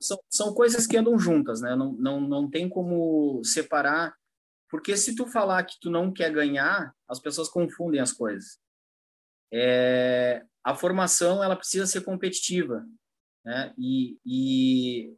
São, 0.00 0.18
são 0.30 0.54
coisas 0.54 0.86
que 0.86 0.96
andam 0.96 1.18
juntas, 1.18 1.60
né? 1.60 1.74
Não, 1.74 1.92
não, 1.92 2.20
não 2.20 2.48
tem 2.48 2.68
como 2.68 3.42
separar, 3.44 4.14
porque 4.70 4.96
se 4.96 5.14
tu 5.14 5.26
falar 5.26 5.64
que 5.64 5.76
tu 5.80 5.90
não 5.90 6.12
quer 6.12 6.32
ganhar, 6.32 6.94
as 7.08 7.18
pessoas 7.18 7.48
confundem 7.48 8.00
as 8.00 8.12
coisas. 8.12 8.58
É, 9.52 10.44
a 10.62 10.74
formação 10.74 11.42
ela 11.42 11.56
precisa 11.56 11.86
ser 11.86 12.02
competitiva, 12.02 12.86
né? 13.44 13.74
E, 13.76 14.18
e 14.24 15.16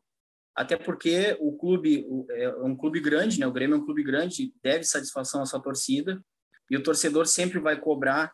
até 0.61 0.77
porque 0.77 1.39
o 1.41 1.57
clube 1.57 2.07
é 2.33 2.55
um 2.57 2.77
clube 2.77 3.01
grande, 3.01 3.41
né? 3.41 3.47
O 3.47 3.53
Grêmio 3.53 3.77
é 3.77 3.79
um 3.79 3.85
clube 3.85 4.03
grande, 4.03 4.53
deve 4.63 4.85
satisfação 4.85 5.41
à 5.41 5.47
sua 5.47 5.59
torcida 5.59 6.23
e 6.71 6.77
o 6.77 6.83
torcedor 6.83 7.27
sempre 7.27 7.59
vai 7.59 7.81
cobrar 7.81 8.31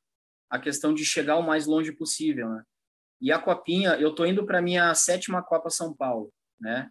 a 0.50 0.58
questão 0.58 0.92
de 0.92 1.04
chegar 1.04 1.36
o 1.36 1.46
mais 1.46 1.66
longe 1.66 1.92
possível, 1.92 2.48
né? 2.48 2.64
E 3.20 3.30
a 3.30 3.38
copinha, 3.38 3.90
eu 4.00 4.12
tô 4.12 4.26
indo 4.26 4.44
para 4.44 4.60
minha 4.60 4.92
sétima 4.96 5.40
Copa 5.40 5.70
São 5.70 5.94
Paulo, 5.94 6.32
né? 6.60 6.90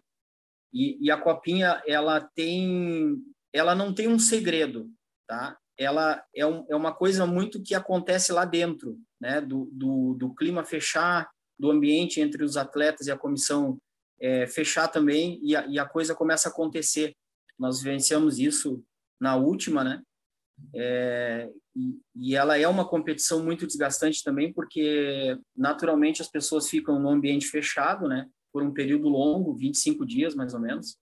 E, 0.72 0.96
e 1.04 1.10
a 1.10 1.18
copinha 1.18 1.82
ela 1.86 2.18
tem, 2.34 3.22
ela 3.52 3.74
não 3.74 3.92
tem 3.92 4.08
um 4.08 4.18
segredo, 4.18 4.90
tá? 5.28 5.54
ela 5.78 6.24
é, 6.34 6.46
um, 6.46 6.64
é 6.70 6.74
uma 6.74 6.94
coisa 6.94 7.26
muito 7.26 7.62
que 7.62 7.74
acontece 7.74 8.32
lá 8.32 8.46
dentro, 8.46 8.98
né? 9.20 9.42
Do, 9.42 9.68
do, 9.70 10.14
do, 10.14 10.34
clima 10.34 10.64
fechar, 10.64 11.30
do 11.58 11.70
ambiente 11.70 12.22
entre 12.22 12.42
os 12.42 12.56
atletas 12.56 13.06
e 13.06 13.12
a 13.12 13.18
comissão 13.18 13.78
é, 14.20 14.46
fechar 14.46 14.88
também 14.88 15.38
e 15.42 15.54
a, 15.54 15.66
e 15.66 15.78
a, 15.78 15.86
coisa 15.86 16.14
começa 16.14 16.48
a 16.48 16.52
acontecer. 16.52 17.14
Nós 17.58 17.82
vivenciamos 17.82 18.38
isso 18.38 18.84
na 19.20 19.36
última, 19.36 19.82
né? 19.82 20.02
É, 20.74 21.50
e, 21.74 21.98
e, 22.14 22.34
ela 22.34 22.58
é 22.58 22.66
uma 22.66 22.88
competição 22.88 23.44
muito 23.44 23.66
desgastante 23.66 24.22
também, 24.24 24.52
porque 24.52 25.38
naturalmente 25.54 26.22
as 26.22 26.28
pessoas 26.28 26.68
ficam 26.68 26.98
no 26.98 27.10
ambiente 27.10 27.46
fechado, 27.46 28.08
né? 28.08 28.28
Por 28.52 28.62
um 28.62 28.72
período 28.72 29.08
longo, 29.08 29.54
25 29.54 30.06
dias 30.06 30.34
mais 30.34 30.54
ou 30.54 30.60
menos. 30.60 30.98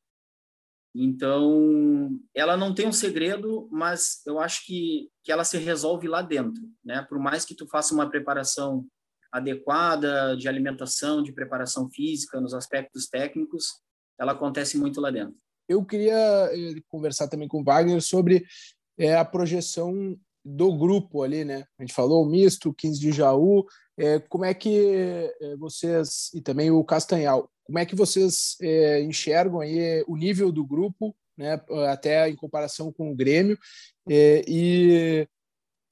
Então, 0.97 2.21
ela 2.33 2.57
não 2.57 2.73
tem 2.73 2.87
um 2.87 2.93
segredo, 2.93 3.69
mas 3.71 4.23
eu 4.27 4.39
acho 4.39 4.65
que, 4.65 5.11
que 5.25 5.33
ela 5.33 5.45
se 5.45 5.59
resolve 5.59 6.07
lá 6.07 6.23
dentro, 6.23 6.63
né? 6.85 7.03
Por 7.09 7.19
mais 7.19 7.45
que 7.45 7.55
tu 7.55 7.67
faça 7.67 7.93
uma 7.93 8.09
preparação 8.09 8.87
adequada 9.35 10.37
de 10.37 10.47
alimentação, 10.49 11.21
de 11.21 11.33
preparação 11.33 11.91
física, 11.91 12.41
nos 12.41 12.55
aspectos 12.55 13.09
técnicos, 13.09 13.81
ela 14.17 14.31
acontece 14.31 14.79
muito 14.79 15.01
lá 15.01 15.11
dentro. 15.11 15.35
Eu 15.69 15.85
queria 15.85 16.15
eh, 16.53 16.81
conversar 16.87 17.27
também 17.27 17.49
com 17.49 17.61
o 17.61 17.65
Wagner 17.65 18.01
sobre 18.01 18.47
é, 18.97 19.17
a 19.17 19.25
projeção 19.25 20.17
do 20.45 20.77
grupo 20.77 21.25
ali, 21.25 21.45
né? 21.45 21.65
A 21.77 21.83
gente 21.83 21.93
falou 21.93 22.23
o 22.23 22.29
misto, 22.29 22.73
15 22.73 23.01
de 23.01 23.11
Jaú, 23.11 23.65
é, 23.99 24.21
como 24.21 24.45
é 24.45 24.55
que 24.55 25.33
vocês, 25.59 26.31
e 26.33 26.41
também 26.41 26.71
o 26.71 26.85
Castanhal, 26.85 27.51
como 27.65 27.79
é 27.79 27.87
que 27.87 27.97
vocês 27.97 28.57
é, 28.61 29.03
enxergam 29.03 29.61
aí 29.61 30.05
o 30.07 30.17
nível 30.17 30.53
do 30.53 30.65
grupo, 30.65 31.17
né? 31.37 31.61
Até 31.89 32.29
em 32.29 32.37
comparação 32.37 32.93
com 32.93 33.11
o 33.11 33.17
Grêmio, 33.17 33.59
e 34.07 35.27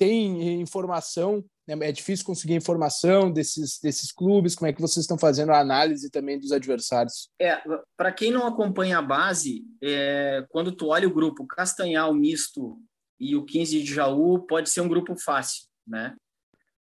tem 0.05 0.61
informação 0.61 1.45
né? 1.67 1.89
É 1.89 1.93
difícil 1.93 2.25
conseguir 2.25 2.55
informação 2.55 3.31
desses, 3.31 3.79
desses 3.81 4.11
clubes? 4.11 4.55
Como 4.55 4.69
é 4.69 4.73
que 4.73 4.81
vocês 4.81 5.05
estão 5.05 5.19
fazendo 5.19 5.53
a 5.53 5.61
análise 5.61 6.11
também 6.11 6.39
dos 6.39 6.53
adversários? 6.53 7.31
É, 7.41 7.63
para 7.97 8.13
quem 8.13 8.31
não 8.31 8.47
acompanha 8.47 8.99
a 8.99 9.03
base, 9.03 9.65
é, 9.83 10.45
quando 10.51 10.73
tu 10.73 10.89
olha 10.89 11.07
o 11.07 11.15
grupo 11.15 11.47
Castanhal 11.47 12.13
Misto 12.15 12.79
e 13.19 13.37
o 13.37 13.45
15 13.45 13.83
de 13.83 13.95
Jaú, 13.95 14.41
pode 14.41 14.71
ser 14.71 14.81
um 14.81 14.89
grupo 14.89 15.17
fácil, 15.17 15.67
né? 15.87 16.17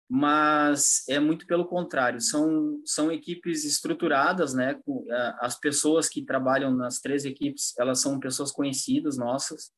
Mas 0.10 1.08
é 1.08 1.20
muito 1.20 1.48
pelo 1.48 1.66
contrário, 1.66 2.20
são, 2.20 2.82
são 2.84 3.10
equipes 3.10 3.64
estruturadas, 3.64 4.54
né? 4.54 4.78
As 5.40 5.58
pessoas 5.58 6.10
que 6.10 6.26
trabalham 6.26 6.76
nas 6.76 7.00
três 7.00 7.24
equipes, 7.24 7.74
elas 7.80 8.02
são 8.02 8.20
pessoas 8.20 8.52
conhecidas 8.52 9.18
nossas, 9.18 9.72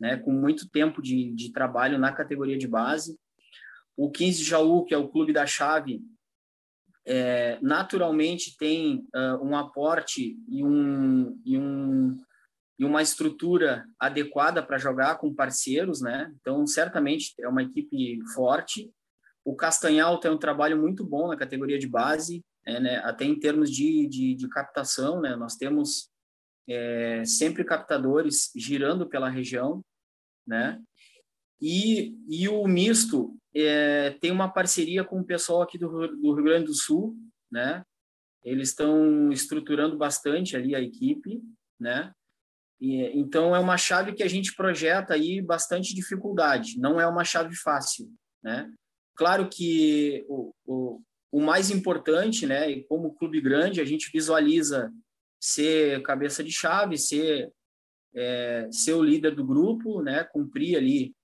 né? 0.00 0.16
Com 0.16 0.32
muito 0.32 0.68
tempo 0.68 1.02
de, 1.02 1.32
de 1.32 1.52
trabalho 1.52 1.98
na 1.98 2.12
categoria 2.12 2.56
de 2.56 2.66
base 2.66 3.18
o 4.00 4.10
15 4.10 4.42
Jaú, 4.44 4.82
que 4.86 4.94
é 4.94 4.96
o 4.96 5.08
clube 5.08 5.30
da 5.30 5.46
chave, 5.46 6.02
é, 7.06 7.58
naturalmente 7.60 8.56
tem 8.56 9.06
uh, 9.14 9.44
um 9.44 9.54
aporte 9.54 10.38
e, 10.48 10.64
um, 10.64 11.38
e, 11.44 11.58
um, 11.58 12.16
e 12.78 12.84
uma 12.86 13.02
estrutura 13.02 13.84
adequada 13.98 14.62
para 14.62 14.78
jogar 14.78 15.16
com 15.16 15.34
parceiros, 15.34 16.00
né? 16.00 16.32
Então, 16.40 16.66
certamente 16.66 17.34
é 17.40 17.46
uma 17.46 17.62
equipe 17.62 18.18
forte. 18.32 18.90
O 19.44 19.54
Castanhal 19.54 20.18
tem 20.18 20.30
um 20.30 20.38
trabalho 20.38 20.80
muito 20.80 21.04
bom 21.04 21.28
na 21.28 21.36
categoria 21.36 21.78
de 21.78 21.86
base, 21.86 22.42
é, 22.66 22.80
né? 22.80 22.96
até 23.04 23.26
em 23.26 23.38
termos 23.38 23.70
de, 23.70 24.06
de, 24.08 24.34
de 24.34 24.48
captação, 24.48 25.20
né? 25.20 25.36
Nós 25.36 25.56
temos 25.56 26.10
é, 26.66 27.22
sempre 27.26 27.64
captadores 27.64 28.50
girando 28.56 29.06
pela 29.06 29.28
região, 29.28 29.84
né? 30.50 30.82
E, 31.62 32.16
e 32.28 32.48
o 32.48 32.66
misto 32.66 33.38
é, 33.54 34.10
tem 34.20 34.32
uma 34.32 34.48
parceria 34.48 35.04
com 35.04 35.20
o 35.20 35.24
pessoal 35.24 35.62
aqui 35.62 35.78
do, 35.78 35.88
do 35.88 36.34
Rio 36.34 36.44
Grande 36.44 36.66
do 36.66 36.74
Sul, 36.74 37.16
né? 37.50 37.84
Eles 38.42 38.70
estão 38.70 39.30
estruturando 39.30 39.96
bastante 39.96 40.56
ali 40.56 40.74
a 40.74 40.80
equipe, 40.80 41.40
né? 41.78 42.12
E, 42.80 42.96
então 43.16 43.54
é 43.54 43.60
uma 43.60 43.76
chave 43.76 44.12
que 44.12 44.24
a 44.24 44.28
gente 44.28 44.56
projeta 44.56 45.14
aí 45.14 45.40
bastante 45.40 45.94
dificuldade. 45.94 46.80
Não 46.80 47.00
é 47.00 47.06
uma 47.06 47.24
chave 47.24 47.54
fácil, 47.54 48.10
né? 48.42 48.68
Claro 49.14 49.48
que 49.48 50.24
o, 50.28 50.52
o, 50.66 51.00
o 51.30 51.40
mais 51.40 51.70
importante, 51.70 52.44
né? 52.44 52.68
E 52.68 52.82
como 52.84 53.14
clube 53.14 53.40
grande, 53.40 53.80
a 53.80 53.84
gente 53.84 54.10
visualiza 54.12 54.90
ser 55.38 56.02
cabeça 56.02 56.42
de 56.42 56.50
chave, 56.50 56.98
ser 56.98 57.52
é, 58.14 58.68
ser 58.72 58.94
o 58.94 59.02
líder 59.02 59.34
do 59.34 59.44
grupo, 59.44 60.02
né? 60.02 60.24
Cumprir 60.24 60.76
ali 60.76 61.14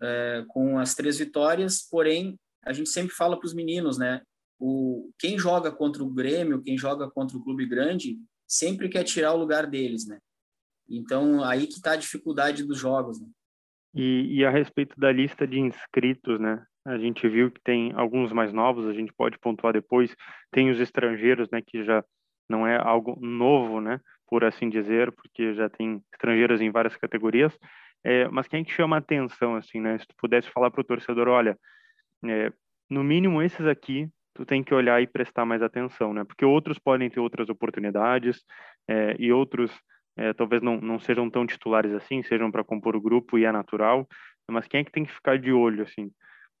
é, 0.00 0.44
com 0.48 0.78
as 0.78 0.94
três 0.94 1.18
vitórias, 1.18 1.82
porém, 1.82 2.38
a 2.64 2.72
gente 2.72 2.88
sempre 2.88 3.14
fala 3.14 3.38
para 3.38 3.46
os 3.46 3.54
meninos, 3.54 3.98
né? 3.98 4.22
O, 4.58 5.10
quem 5.18 5.38
joga 5.38 5.70
contra 5.72 6.02
o 6.02 6.10
Grêmio, 6.10 6.62
quem 6.62 6.76
joga 6.76 7.10
contra 7.10 7.36
o 7.36 7.42
clube 7.42 7.66
grande, 7.66 8.18
sempre 8.46 8.88
quer 8.88 9.04
tirar 9.04 9.32
o 9.32 9.38
lugar 9.38 9.66
deles, 9.66 10.06
né? 10.06 10.18
Então, 10.88 11.42
aí 11.44 11.66
que 11.66 11.74
está 11.74 11.92
a 11.92 11.96
dificuldade 11.96 12.64
dos 12.64 12.78
jogos, 12.78 13.20
né? 13.20 13.28
E, 13.94 14.38
e, 14.38 14.44
a 14.44 14.50
respeito 14.50 14.98
da 14.98 15.10
lista 15.10 15.46
de 15.46 15.58
inscritos, 15.58 16.38
né? 16.38 16.64
A 16.84 16.96
gente 16.96 17.28
viu 17.28 17.50
que 17.50 17.60
tem 17.62 17.92
alguns 17.92 18.32
mais 18.32 18.52
novos, 18.52 18.86
a 18.86 18.92
gente 18.92 19.12
pode 19.12 19.38
pontuar 19.38 19.72
depois. 19.72 20.14
Tem 20.50 20.70
os 20.70 20.78
estrangeiros, 20.78 21.48
né? 21.50 21.60
Que 21.64 21.84
já 21.84 22.04
não 22.48 22.66
é 22.66 22.76
algo 22.76 23.18
novo, 23.20 23.80
né? 23.80 24.00
Por 24.30 24.44
assim 24.44 24.70
dizer, 24.70 25.12
porque 25.12 25.54
já 25.54 25.68
tem 25.68 26.02
estrangeiros 26.12 26.60
em 26.60 26.70
várias 26.70 26.96
categorias. 26.96 27.58
É, 28.04 28.28
mas 28.28 28.48
quem 28.48 28.64
que 28.64 28.72
chama 28.72 28.96
atenção, 28.96 29.56
assim, 29.56 29.80
né? 29.80 29.98
Se 29.98 30.06
tu 30.06 30.14
pudesse 30.16 30.48
falar 30.50 30.70
para 30.70 30.80
o 30.80 30.84
torcedor, 30.84 31.28
olha, 31.28 31.58
é, 32.24 32.52
no 32.88 33.04
mínimo 33.04 33.42
esses 33.42 33.66
aqui, 33.66 34.08
tu 34.34 34.46
tem 34.46 34.62
que 34.62 34.72
olhar 34.72 35.02
e 35.02 35.06
prestar 35.06 35.44
mais 35.44 35.62
atenção, 35.62 36.14
né? 36.14 36.24
Porque 36.24 36.44
outros 36.44 36.78
podem 36.78 37.10
ter 37.10 37.20
outras 37.20 37.48
oportunidades 37.48 38.42
é, 38.88 39.16
e 39.18 39.32
outros 39.32 39.70
é, 40.16 40.32
talvez 40.32 40.62
não, 40.62 40.80
não 40.80 40.98
sejam 40.98 41.30
tão 41.30 41.46
titulares 41.46 41.92
assim, 41.92 42.22
sejam 42.22 42.50
para 42.50 42.64
compor 42.64 42.94
o 42.96 43.00
grupo 43.00 43.38
e 43.38 43.44
é 43.44 43.52
natural. 43.52 44.06
Mas 44.50 44.66
quem 44.66 44.80
é 44.80 44.84
que 44.84 44.92
tem 44.92 45.04
que 45.04 45.12
ficar 45.12 45.38
de 45.38 45.52
olho, 45.52 45.82
assim, 45.82 46.10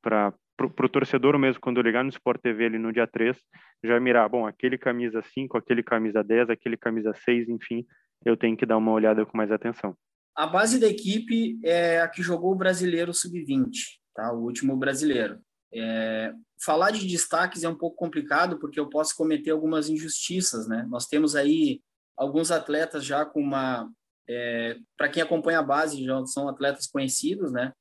para 0.02 0.32
o 0.66 0.88
torcedor 0.88 1.38
mesmo, 1.38 1.60
quando 1.60 1.80
ligar 1.80 2.02
no 2.02 2.10
Sport 2.10 2.40
TV 2.40 2.66
ali 2.66 2.78
no 2.78 2.92
dia 2.92 3.06
3, 3.06 3.36
já 3.84 3.98
mirar, 4.00 4.28
bom, 4.28 4.46
aquele 4.46 4.76
camisa 4.76 5.22
5, 5.22 5.56
aquele 5.56 5.82
camisa 5.82 6.22
10, 6.22 6.50
aquele 6.50 6.76
camisa 6.76 7.12
6, 7.14 7.48
enfim, 7.48 7.86
eu 8.24 8.36
tenho 8.36 8.56
que 8.56 8.66
dar 8.66 8.76
uma 8.76 8.92
olhada 8.92 9.24
com 9.24 9.36
mais 9.36 9.50
atenção. 9.50 9.96
A 10.36 10.46
base 10.46 10.78
da 10.78 10.86
equipe 10.86 11.58
é 11.64 12.00
a 12.00 12.08
que 12.08 12.22
jogou 12.22 12.52
o 12.52 12.56
Brasileiro 12.56 13.12
Sub-20, 13.12 13.70
tá? 14.14 14.32
o 14.32 14.42
último 14.42 14.76
brasileiro. 14.76 15.38
É, 15.72 16.32
falar 16.64 16.90
de 16.90 17.06
destaques 17.06 17.62
é 17.62 17.68
um 17.68 17.76
pouco 17.76 17.96
complicado 17.96 18.58
porque 18.58 18.78
eu 18.78 18.88
posso 18.88 19.16
cometer 19.16 19.50
algumas 19.50 19.88
injustiças, 19.88 20.66
né? 20.68 20.84
Nós 20.88 21.06
temos 21.06 21.36
aí 21.36 21.80
alguns 22.16 22.50
atletas 22.50 23.04
já 23.04 23.24
com 23.24 23.40
uma, 23.40 23.88
é, 24.28 24.76
para 24.96 25.08
quem 25.08 25.22
acompanha 25.22 25.60
a 25.60 25.62
base, 25.62 26.04
já 26.04 26.24
são 26.26 26.48
atletas 26.48 26.86
conhecidos, 26.86 27.52
né? 27.52 27.72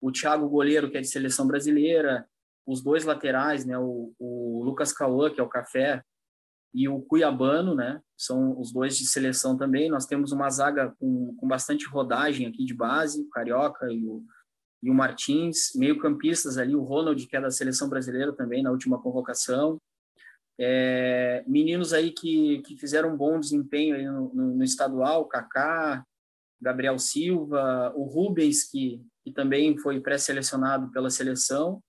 O 0.00 0.12
Thiago 0.12 0.48
Goleiro, 0.48 0.90
que 0.90 0.98
é 0.98 1.00
de 1.00 1.08
seleção 1.08 1.46
brasileira, 1.46 2.26
os 2.66 2.82
dois 2.82 3.04
laterais, 3.04 3.64
né? 3.64 3.78
O, 3.78 4.12
o 4.18 4.62
Lucas 4.64 4.92
Cauã, 4.92 5.30
que 5.30 5.40
é 5.40 5.42
o 5.42 5.48
Café, 5.48 6.02
e 6.74 6.88
o 6.88 7.00
Cuiabano, 7.00 7.74
né? 7.74 8.00
São 8.16 8.58
os 8.60 8.72
dois 8.72 8.96
de 8.96 9.06
seleção 9.06 9.56
também. 9.56 9.88
Nós 9.88 10.06
temos 10.06 10.32
uma 10.32 10.50
zaga 10.50 10.94
com, 10.98 11.34
com 11.36 11.48
bastante 11.48 11.86
rodagem 11.86 12.46
aqui 12.46 12.64
de 12.64 12.74
base, 12.74 13.22
o 13.22 13.30
Carioca 13.30 13.90
e 13.90 14.04
o, 14.04 14.22
e 14.82 14.90
o 14.90 14.94
Martins. 14.94 15.74
Meio-campistas 15.74 16.58
ali, 16.58 16.74
o 16.74 16.82
Ronald, 16.82 17.26
que 17.26 17.36
é 17.36 17.40
da 17.40 17.50
seleção 17.50 17.88
brasileira 17.88 18.32
também, 18.34 18.62
na 18.62 18.70
última 18.70 19.00
convocação. 19.00 19.80
É, 20.60 21.44
meninos 21.46 21.92
aí 21.92 22.10
que, 22.10 22.60
que 22.62 22.76
fizeram 22.76 23.14
um 23.14 23.16
bom 23.16 23.38
desempenho 23.38 23.94
aí 23.94 24.04
no, 24.04 24.34
no, 24.34 24.54
no 24.56 24.64
estadual, 24.64 25.26
Kaká, 25.26 26.04
Gabriel 26.60 26.98
Silva, 26.98 27.92
o 27.94 28.02
Rubens, 28.04 28.68
que, 28.68 29.00
que 29.28 29.34
também 29.34 29.76
foi 29.78 30.00
pré-selecionado 30.00 30.90
pela 30.90 31.10
seleção. 31.10 31.82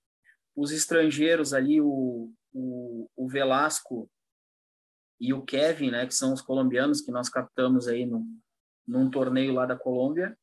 Os 0.55 0.71
estrangeiros 0.71 1.53
ali, 1.53 1.79
o, 1.79 2.31
o, 2.53 3.09
o 3.15 3.27
Velasco, 3.27 4.09
e 5.19 5.33
o 5.33 5.41
Kevin, 5.41 5.91
né, 5.91 6.05
que 6.05 6.13
são 6.15 6.33
os 6.33 6.41
colombianos 6.41 7.01
que 7.01 7.11
nós 7.11 7.29
captamos 7.29 7.87
aí 7.87 8.05
no, 8.05 8.25
num 8.87 9.09
torneio 9.09 9.53
lá 9.53 9.65
da 9.65 9.75
Colômbia. 9.75 10.37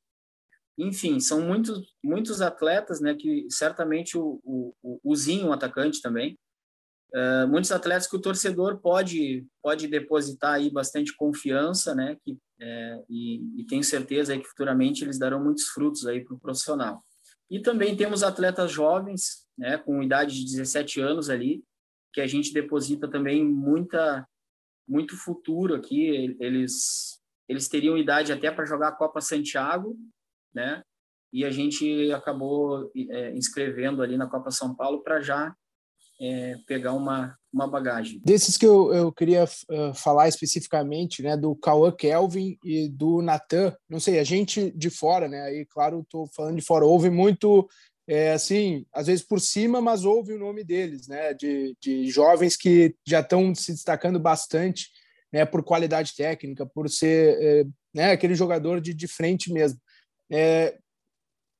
Enfim, 0.78 1.18
são 1.18 1.40
muitos, 1.40 1.94
muitos 2.04 2.42
atletas, 2.42 3.00
né, 3.00 3.14
que 3.14 3.46
certamente 3.50 4.18
o, 4.18 4.40
o, 4.44 5.00
o 5.02 5.16
Zinho, 5.16 5.46
um 5.46 5.52
atacante 5.52 6.02
também, 6.02 6.38
uh, 7.14 7.48
muitos 7.48 7.72
atletas 7.72 8.06
que 8.06 8.16
o 8.16 8.20
torcedor 8.20 8.78
pode 8.78 9.46
pode 9.62 9.88
depositar 9.88 10.54
aí 10.54 10.70
bastante 10.70 11.14
confiança, 11.16 11.94
né, 11.94 12.16
que, 12.24 12.38
é, 12.60 13.04
e, 13.08 13.60
e 13.60 13.66
tenho 13.66 13.84
certeza 13.84 14.32
aí 14.32 14.40
que 14.40 14.48
futuramente 14.48 15.04
eles 15.04 15.18
darão 15.18 15.42
muitos 15.42 15.64
frutos 15.68 16.06
aí 16.06 16.24
para 16.24 16.34
o 16.34 16.40
profissional. 16.40 17.02
E 17.50 17.60
também 17.60 17.96
temos 17.96 18.22
atletas 18.22 18.72
jovens, 18.72 19.46
né, 19.56 19.78
com 19.78 20.02
idade 20.02 20.34
de 20.36 20.44
17 20.44 21.00
anos 21.00 21.30
ali, 21.30 21.62
que 22.12 22.20
a 22.20 22.26
gente 22.26 22.52
deposita 22.52 23.08
também 23.08 23.44
muita 23.44 24.26
muito 24.88 25.16
futuro 25.16 25.74
aqui. 25.74 26.36
Eles 26.40 27.20
eles 27.48 27.68
teriam 27.68 27.96
idade 27.96 28.32
até 28.32 28.50
para 28.50 28.64
jogar 28.64 28.88
a 28.88 28.96
Copa 28.96 29.20
Santiago, 29.20 29.96
né? 30.54 30.82
E 31.32 31.44
a 31.44 31.50
gente 31.50 32.10
acabou 32.12 32.90
é, 32.96 33.32
inscrevendo 33.36 34.02
ali 34.02 34.16
na 34.16 34.28
Copa 34.28 34.50
São 34.50 34.74
Paulo 34.74 35.02
para 35.02 35.20
já 35.20 35.54
é, 36.20 36.56
pegar 36.66 36.92
uma, 36.92 37.36
uma 37.52 37.66
bagagem. 37.66 38.20
Desses 38.24 38.56
que 38.56 38.66
eu, 38.66 38.92
eu 38.92 39.12
queria 39.12 39.44
uh, 39.44 39.94
falar 39.94 40.28
especificamente, 40.28 41.22
né, 41.22 41.36
do 41.36 41.54
Cauã 41.54 41.92
Kelvin 41.92 42.58
e 42.64 42.88
do 42.88 43.20
Natan, 43.22 43.74
não 43.88 44.00
sei, 44.00 44.18
a 44.18 44.24
gente 44.24 44.70
de 44.72 44.90
fora, 44.90 45.28
né, 45.28 45.42
aí 45.42 45.66
claro, 45.66 46.00
estou 46.00 46.26
falando 46.34 46.56
de 46.56 46.64
fora, 46.64 46.86
houve 46.86 47.10
muito, 47.10 47.68
é, 48.08 48.32
assim, 48.32 48.86
às 48.92 49.06
vezes 49.06 49.24
por 49.24 49.40
cima, 49.40 49.80
mas 49.80 50.04
houve 50.04 50.32
o 50.32 50.38
nome 50.38 50.64
deles, 50.64 51.06
né, 51.06 51.34
de, 51.34 51.76
de 51.80 52.08
jovens 52.08 52.56
que 52.56 52.94
já 53.06 53.20
estão 53.20 53.54
se 53.54 53.72
destacando 53.72 54.18
bastante, 54.18 54.90
né, 55.32 55.44
por 55.44 55.62
qualidade 55.62 56.14
técnica, 56.16 56.64
por 56.64 56.88
ser, 56.88 57.38
é, 57.40 57.64
né, 57.94 58.12
aquele 58.12 58.34
jogador 58.34 58.80
de, 58.80 58.94
de 58.94 59.06
frente 59.06 59.52
mesmo. 59.52 59.78
É, 60.30 60.76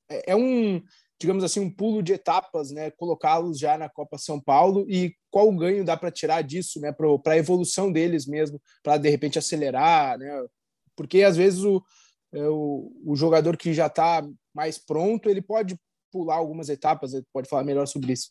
é, 0.09 0.33
é 0.33 0.37
um 0.37 0.83
digamos 1.19 1.43
assim, 1.43 1.61
um 1.61 1.71
pulo 1.71 2.03
de 2.03 2.13
etapas, 2.13 2.71
né? 2.71 2.91
Colocá-los 2.91 3.59
já 3.59 3.79
na 3.79 3.89
Copa 3.89 4.19
São 4.19 4.41
Paulo 4.41 4.87
e 4.89 5.15
qual 5.31 5.49
o 5.49 5.57
ganho 5.57 5.85
dá 5.85 5.97
para 5.97 6.11
tirar 6.11 6.43
disso, 6.43 6.81
né? 6.81 6.93
Para 6.93 7.33
a 7.33 7.39
evolução 7.39 7.91
deles 7.91 8.27
mesmo, 8.27 8.61
para 8.83 8.99
de 8.99 9.09
repente 9.09 9.39
acelerar, 9.39 10.19
né? 10.19 10.47
Porque 10.95 11.23
às 11.23 11.37
vezes 11.37 11.63
o, 11.65 11.83
é, 12.33 12.49
o, 12.49 12.93
o 13.05 13.17
jogador 13.17 13.57
que 13.57 13.73
já 13.73 13.87
está 13.87 14.27
mais 14.55 14.79
pronto, 14.79 15.29
ele 15.29 15.43
pode 15.43 15.79
pular 16.13 16.37
algumas 16.37 16.69
etapas, 16.69 17.13
ele 17.13 17.27
pode 17.33 17.49
falar 17.49 17.65
melhor 17.65 17.87
sobre 17.87 18.13
isso. 18.13 18.31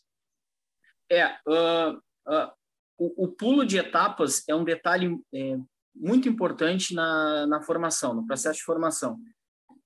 É, 1.10 1.26
uh, 1.46 1.96
uh, 2.28 2.52
o, 2.98 3.24
o, 3.24 3.28
pulo 3.28 3.64
de 3.64 3.78
etapas 3.78 4.42
é 4.48 4.54
um 4.54 4.64
detalhe 4.64 5.16
é, 5.32 5.56
muito 5.94 6.28
importante 6.28 6.94
na, 6.94 7.46
na 7.46 7.62
formação, 7.62 8.12
no 8.12 8.26
processo 8.26 8.58
de 8.58 8.64
formação. 8.64 9.18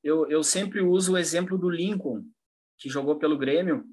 Eu, 0.02 0.26
eu 0.30 0.42
sempre 0.42 0.80
uso 0.80 1.12
o 1.12 1.18
exemplo 1.18 1.58
do 1.58 1.68
Lincoln, 1.68 2.24
que 2.80 2.88
jogou 2.88 3.16
pelo 3.16 3.38
Grêmio, 3.38 3.84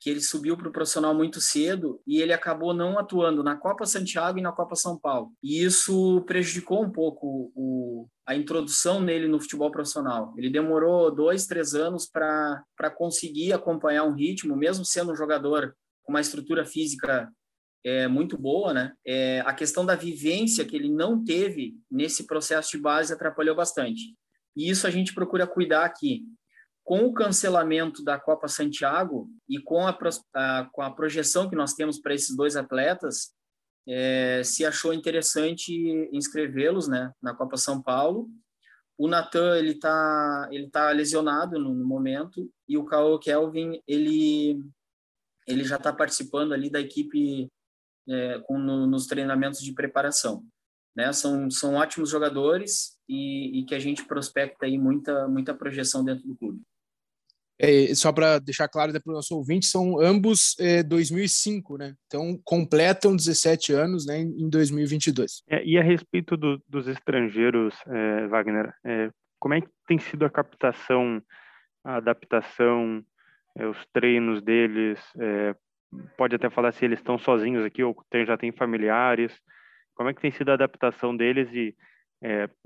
que 0.00 0.10
ele 0.10 0.20
subiu 0.20 0.56
para 0.56 0.68
o 0.68 0.72
profissional 0.72 1.14
muito 1.14 1.40
cedo 1.40 2.00
e 2.06 2.20
ele 2.20 2.32
acabou 2.32 2.74
não 2.74 2.98
atuando 2.98 3.42
na 3.42 3.56
Copa 3.56 3.86
Santiago 3.86 4.38
e 4.38 4.42
na 4.42 4.52
Copa 4.52 4.76
São 4.76 4.98
Paulo. 4.98 5.32
E 5.42 5.64
isso 5.64 6.20
prejudicou 6.26 6.84
um 6.84 6.90
pouco 6.90 7.50
o, 7.54 8.06
a 8.26 8.36
introdução 8.36 9.00
nele 9.00 9.26
no 9.26 9.40
futebol 9.40 9.70
profissional. 9.70 10.34
Ele 10.36 10.50
demorou 10.50 11.10
dois, 11.10 11.46
três 11.46 11.74
anos 11.74 12.06
para 12.06 12.90
conseguir 12.94 13.54
acompanhar 13.54 14.04
um 14.04 14.14
ritmo, 14.14 14.54
mesmo 14.54 14.84
sendo 14.84 15.12
um 15.12 15.16
jogador 15.16 15.74
com 16.02 16.12
uma 16.12 16.20
estrutura 16.20 16.66
física 16.66 17.32
é, 17.82 18.06
muito 18.06 18.36
boa, 18.36 18.74
né? 18.74 18.92
É, 19.06 19.40
a 19.40 19.54
questão 19.54 19.86
da 19.86 19.94
vivência 19.94 20.64
que 20.64 20.76
ele 20.76 20.90
não 20.90 21.24
teve 21.24 21.76
nesse 21.90 22.26
processo 22.26 22.72
de 22.72 22.78
base 22.78 23.12
atrapalhou 23.12 23.56
bastante. 23.56 24.14
E 24.54 24.68
isso 24.68 24.86
a 24.86 24.90
gente 24.90 25.14
procura 25.14 25.46
cuidar 25.46 25.84
aqui 25.84 26.24
com 26.84 27.06
o 27.06 27.14
cancelamento 27.14 28.04
da 28.04 28.20
Copa 28.20 28.46
Santiago 28.46 29.30
e 29.48 29.58
com 29.58 29.86
a, 29.86 29.98
a 30.34 30.68
com 30.70 30.82
a 30.82 30.90
projeção 30.90 31.48
que 31.48 31.56
nós 31.56 31.72
temos 31.72 31.98
para 31.98 32.14
esses 32.14 32.36
dois 32.36 32.56
atletas, 32.56 33.32
é, 33.88 34.42
se 34.44 34.64
achou 34.66 34.92
interessante 34.92 35.72
inscrevê-los 36.12 36.86
né, 36.86 37.10
na 37.22 37.34
Copa 37.34 37.56
São 37.56 37.82
Paulo. 37.82 38.28
O 38.98 39.08
Natan 39.08 39.56
ele 39.56 39.72
está 39.72 40.48
ele 40.52 40.70
tá 40.70 40.90
lesionado 40.90 41.58
no, 41.58 41.74
no, 41.74 41.86
momento 41.86 42.50
e 42.68 42.76
o 42.76 42.84
Cao 42.84 43.18
Kelvin 43.18 43.82
ele 43.88 44.62
ele 45.46 45.64
já 45.64 45.76
está 45.76 45.92
participando 45.92 46.52
ali 46.52 46.70
da 46.70 46.80
equipe 46.80 47.50
é, 48.08 48.40
com, 48.44 48.58
no, 48.58 48.86
nos 48.86 49.06
treinamentos 49.06 49.60
de 49.60 49.72
preparação. 49.72 50.44
Né? 50.96 51.12
São, 51.12 51.50
são 51.50 51.74
ótimos 51.74 52.08
jogadores 52.08 52.98
e, 53.08 53.60
e 53.60 53.64
que 53.64 53.74
a 53.74 53.78
gente 53.78 54.04
prospecta 54.04 54.66
aí 54.66 54.78
muita 54.78 55.26
muita 55.28 55.54
projeção 55.54 56.04
dentro 56.04 56.26
do 56.28 56.36
clube. 56.36 56.62
É, 57.58 57.94
só 57.94 58.12
para 58.12 58.38
deixar 58.40 58.68
claro 58.68 58.92
para 58.92 59.10
o 59.10 59.14
nosso 59.14 59.36
ouvinte, 59.36 59.66
são 59.66 60.00
ambos 60.00 60.56
é, 60.58 60.82
2005, 60.82 61.78
né? 61.78 61.94
Então 62.06 62.38
completam 62.44 63.14
17 63.14 63.72
anos 63.72 64.06
né, 64.06 64.18
em 64.18 64.48
2022. 64.48 65.42
É, 65.48 65.64
e 65.64 65.78
a 65.78 65.82
respeito 65.82 66.36
do, 66.36 66.60
dos 66.68 66.88
estrangeiros, 66.88 67.74
é, 67.86 68.26
Wagner, 68.26 68.74
é, 68.84 69.10
como 69.38 69.54
é 69.54 69.60
que 69.60 69.68
tem 69.86 69.98
sido 69.98 70.24
a 70.24 70.30
captação, 70.30 71.22
a 71.84 71.96
adaptação, 71.96 73.02
é, 73.56 73.66
os 73.66 73.78
treinos 73.92 74.42
deles? 74.42 75.00
pode 76.16 76.34
até 76.34 76.50
falar 76.50 76.72
se 76.72 76.84
eles 76.84 76.98
estão 76.98 77.16
sozinhos 77.16 77.64
aqui 77.64 77.84
ou 77.84 77.94
tem, 78.10 78.26
já 78.26 78.36
tem 78.36 78.50
familiares. 78.50 79.32
Como 79.94 80.08
é 80.08 80.14
que 80.14 80.20
tem 80.20 80.32
sido 80.32 80.48
a 80.48 80.54
adaptação 80.54 81.16
deles? 81.16 81.48
E 81.52 81.72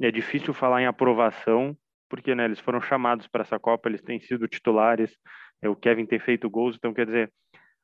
é 0.00 0.10
difícil 0.10 0.54
falar 0.54 0.80
em 0.80 0.86
aprovação 0.86 1.76
porque 2.08 2.34
né, 2.34 2.44
eles 2.44 2.60
foram 2.60 2.80
chamados 2.80 3.26
para 3.26 3.42
essa 3.42 3.58
Copa, 3.58 3.88
eles 3.88 4.02
têm 4.02 4.20
sido 4.20 4.48
titulares, 4.48 5.16
é, 5.62 5.68
o 5.68 5.76
Kevin 5.76 6.06
tem 6.06 6.18
feito 6.18 6.50
gols, 6.50 6.76
então 6.76 6.94
quer 6.94 7.06
dizer, 7.06 7.32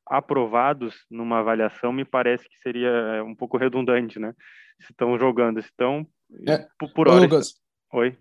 aprovados 0.07 0.95
numa 1.09 1.39
avaliação 1.39 1.91
me 1.91 2.05
parece 2.05 2.47
que 2.47 2.57
seria 2.59 2.89
é, 2.89 3.23
um 3.23 3.35
pouco 3.35 3.57
redundante, 3.57 4.19
né? 4.19 4.33
Se 4.81 4.91
estão 4.91 5.17
jogando, 5.17 5.61
se 5.61 5.69
estão 5.69 6.05
é. 6.47 6.65
por, 6.77 6.93
por 6.93 7.07
hora. 7.07 7.21
Lucas, 7.21 7.53
Oi, 7.95 8.17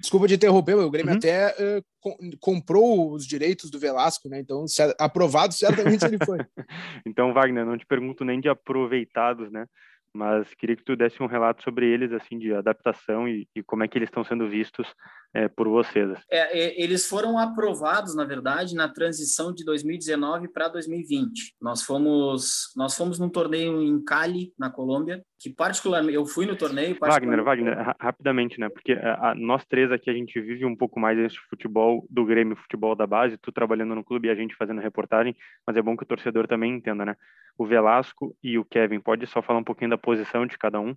desculpa 0.00 0.26
de 0.26 0.34
interromper, 0.34 0.74
o 0.76 0.90
Grêmio 0.90 1.12
uhum. 1.12 1.18
até 1.18 1.48
uh, 1.48 1.84
com, 2.00 2.16
comprou 2.40 3.12
os 3.12 3.26
direitos 3.26 3.70
do 3.70 3.78
Velasco, 3.78 4.30
né? 4.30 4.40
Então, 4.40 4.64
aprovado 4.98 5.52
certamente 5.52 6.06
ele 6.06 6.16
foi. 6.24 6.38
então, 7.06 7.34
Wagner, 7.34 7.66
não 7.66 7.76
te 7.76 7.84
pergunto 7.84 8.24
nem 8.24 8.40
de 8.40 8.48
aproveitados, 8.48 9.52
né? 9.52 9.66
Mas 10.14 10.54
queria 10.54 10.76
que 10.76 10.84
tu 10.84 10.94
desse 10.94 11.22
um 11.22 11.26
relato 11.26 11.62
sobre 11.64 11.86
eles, 11.86 12.12
assim, 12.12 12.38
de 12.38 12.54
adaptação 12.54 13.28
e, 13.28 13.48
e 13.54 13.62
como 13.62 13.82
é 13.82 13.88
que 13.88 13.98
eles 13.98 14.08
estão 14.08 14.24
sendo 14.24 14.48
vistos 14.48 14.86
é, 15.34 15.48
por 15.48 15.68
vocês. 15.68 16.16
É, 16.30 16.58
é 16.58 16.82
eles 16.82 17.06
foram 17.08 17.36
aprovados, 17.36 18.14
na 18.14 18.24
verdade, 18.24 18.74
na 18.74 18.88
transição 18.88 19.52
de 19.52 19.64
2019 19.64 20.48
para 20.48 20.68
2020. 20.68 21.56
Nós 21.60 21.82
fomos, 21.82 22.72
nós 22.76 22.94
fomos 22.94 23.18
num 23.18 23.28
torneio 23.28 23.82
em 23.82 24.02
Cali, 24.04 24.52
na 24.56 24.70
Colômbia, 24.70 25.24
que 25.44 25.50
particularmente 25.50 26.14
eu 26.14 26.24
fui 26.24 26.46
no 26.46 26.56
torneio. 26.56 26.96
Wagner, 26.98 27.44
Wagner, 27.44 27.76
ra 27.76 27.94
rapidamente, 28.00 28.58
né? 28.58 28.70
Porque 28.70 28.92
a, 28.92 29.32
a, 29.32 29.34
nós 29.34 29.62
três 29.66 29.92
aqui 29.92 30.08
a 30.08 30.14
gente 30.14 30.40
vive 30.40 30.64
um 30.64 30.74
pouco 30.74 30.98
mais 30.98 31.18
esse 31.18 31.36
futebol 31.50 32.06
do 32.08 32.24
Grêmio, 32.24 32.56
futebol 32.56 32.96
da 32.96 33.06
base, 33.06 33.36
tu 33.36 33.52
trabalhando 33.52 33.94
no 33.94 34.02
clube 34.02 34.26
e 34.26 34.30
a 34.30 34.34
gente 34.34 34.56
fazendo 34.56 34.80
reportagem, 34.80 35.36
mas 35.66 35.76
é 35.76 35.82
bom 35.82 35.98
que 35.98 36.02
o 36.02 36.06
torcedor 36.06 36.48
também 36.48 36.72
entenda, 36.72 37.04
né? 37.04 37.14
O 37.58 37.66
Velasco 37.66 38.34
e 38.42 38.58
o 38.58 38.64
Kevin, 38.64 39.00
pode 39.00 39.26
só 39.26 39.42
falar 39.42 39.58
um 39.58 39.64
pouquinho 39.64 39.90
da 39.90 39.98
posição 39.98 40.46
de 40.46 40.56
cada 40.56 40.80
um? 40.80 40.96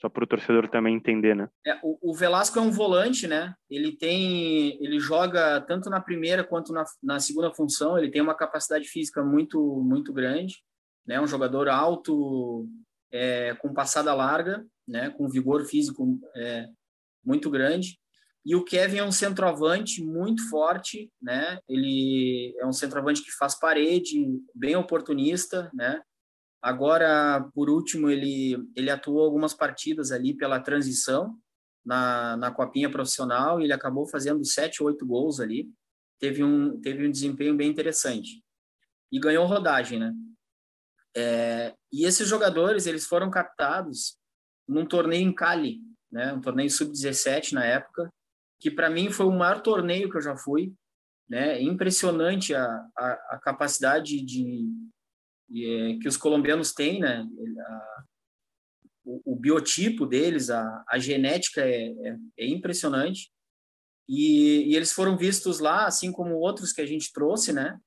só 0.00 0.08
para 0.08 0.24
o 0.24 0.26
torcedor 0.26 0.68
também 0.68 0.96
entender, 0.96 1.36
né? 1.36 1.50
É, 1.66 1.78
o, 1.82 2.10
o, 2.10 2.14
Velasco 2.14 2.58
é 2.58 2.62
um 2.62 2.70
volante, 2.70 3.28
né? 3.28 3.54
Ele 3.70 3.92
tem, 3.92 4.82
ele 4.82 4.98
joga 4.98 5.60
tanto 5.60 5.90
na 5.90 6.00
primeira 6.00 6.42
quanto 6.42 6.72
na, 6.72 6.82
na 7.02 7.20
segunda 7.20 7.52
função. 7.52 7.98
Ele 7.98 8.10
tem 8.10 8.22
uma 8.22 8.34
capacidade 8.34 8.88
física 8.88 9.22
muito, 9.22 9.60
muito 9.84 10.12
grande, 10.12 10.56
né? 11.06 11.20
Um 11.20 11.26
jogador 11.26 11.68
alto, 11.68 12.66
é, 13.12 13.54
com 13.56 13.74
passada 13.74 14.14
larga, 14.14 14.64
né? 14.88 15.10
Com 15.10 15.28
vigor 15.28 15.64
físico 15.66 16.18
é, 16.34 16.66
muito 17.24 17.50
grande. 17.50 17.98
E 18.44 18.56
o 18.56 18.64
Kevin 18.64 18.98
é 18.98 19.04
um 19.04 19.12
centroavante 19.12 20.02
muito 20.02 20.48
forte, 20.48 21.10
né? 21.20 21.58
Ele 21.68 22.56
é 22.58 22.66
um 22.66 22.72
centroavante 22.72 23.22
que 23.22 23.30
faz 23.32 23.58
parede, 23.58 24.26
bem 24.54 24.74
oportunista, 24.74 25.70
né? 25.72 26.00
Agora, 26.60 27.48
por 27.54 27.68
último, 27.68 28.08
ele, 28.08 28.56
ele 28.76 28.90
atuou 28.90 29.24
algumas 29.24 29.54
partidas 29.54 30.12
ali 30.12 30.34
pela 30.34 30.60
transição 30.60 31.36
na, 31.84 32.36
na 32.36 32.50
copinha 32.52 32.90
profissional 32.90 33.60
e 33.60 33.64
ele 33.64 33.72
acabou 33.72 34.06
fazendo 34.06 34.44
sete, 34.44 34.82
oito 34.82 35.06
gols 35.06 35.40
ali. 35.40 35.68
Teve 36.18 36.42
um, 36.42 36.80
teve 36.80 37.06
um 37.06 37.10
desempenho 37.10 37.56
bem 37.56 37.68
interessante. 37.68 38.42
E 39.10 39.18
ganhou 39.18 39.46
rodagem, 39.46 39.98
né? 39.98 40.12
É, 41.16 41.74
e 41.92 42.04
esses 42.04 42.28
jogadores, 42.28 42.86
eles 42.86 43.06
foram 43.06 43.30
captados 43.30 44.16
num 44.66 44.86
torneio 44.86 45.28
em 45.28 45.34
Cali, 45.34 45.80
né? 46.10 46.32
Um 46.32 46.40
torneio 46.40 46.70
sub-17 46.70 47.52
na 47.52 47.64
época, 47.64 48.12
que 48.60 48.70
para 48.70 48.88
mim 48.88 49.10
foi 49.10 49.26
o 49.26 49.32
maior 49.32 49.60
torneio 49.60 50.10
que 50.10 50.16
eu 50.16 50.22
já 50.22 50.36
fui, 50.36 50.72
né? 51.28 51.60
Impressionante 51.60 52.54
a, 52.54 52.64
a, 52.96 53.12
a 53.30 53.40
capacidade 53.42 54.22
de, 54.22 54.66
é, 55.50 55.98
que 56.00 56.08
os 56.08 56.16
colombianos 56.16 56.72
têm, 56.72 57.00
né? 57.00 57.26
A, 57.66 58.04
o, 59.04 59.32
o, 59.32 59.36
biotipo 59.36 60.06
deles, 60.06 60.48
a, 60.48 60.84
a 60.88 60.98
genética 60.98 61.60
é, 61.60 61.86
é, 61.86 62.16
é 62.38 62.46
impressionante. 62.46 63.30
E, 64.08 64.70
e, 64.70 64.76
eles 64.76 64.92
foram 64.92 65.16
vistos 65.16 65.58
lá, 65.58 65.86
assim 65.86 66.12
como 66.12 66.36
outros 66.36 66.72
que 66.72 66.80
a 66.80 66.86
gente 66.86 67.12
trouxe, 67.12 67.52
né? 67.52 67.78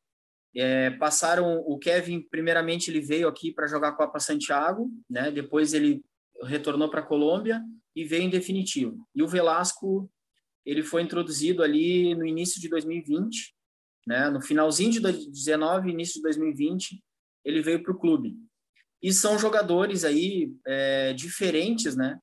É, 0.55 0.89
passaram 0.91 1.57
o 1.59 1.77
Kevin, 1.77 2.21
primeiramente 2.21 2.89
ele 2.89 3.01
veio 3.01 3.27
aqui 3.27 3.51
para 3.51 3.67
jogar 3.67 3.89
a 3.89 3.95
Copa 3.95 4.19
Santiago, 4.19 4.89
né? 5.09 5.29
Depois 5.29 5.73
ele 5.73 6.01
retornou 6.43 6.89
para 6.89 7.01
a 7.01 7.05
Colômbia 7.05 7.61
e 7.95 8.05
veio 8.05 8.23
em 8.23 8.29
definitivo. 8.29 9.05
E 9.13 9.21
o 9.21 9.27
Velasco, 9.27 10.09
ele 10.65 10.81
foi 10.81 11.01
introduzido 11.01 11.61
ali 11.61 12.15
no 12.15 12.25
início 12.25 12.61
de 12.61 12.69
2020, 12.69 13.53
né? 14.07 14.29
No 14.29 14.41
finalzinho 14.41 14.91
de 14.91 14.99
2019, 15.01 15.89
início 15.89 16.15
de 16.15 16.21
2020, 16.21 17.03
ele 17.43 17.61
veio 17.61 17.83
para 17.83 17.91
o 17.91 17.99
clube. 17.99 18.37
E 19.01 19.11
são 19.11 19.37
jogadores 19.37 20.05
aí 20.05 20.53
é, 20.65 21.13
diferentes, 21.13 21.95
né? 21.97 22.17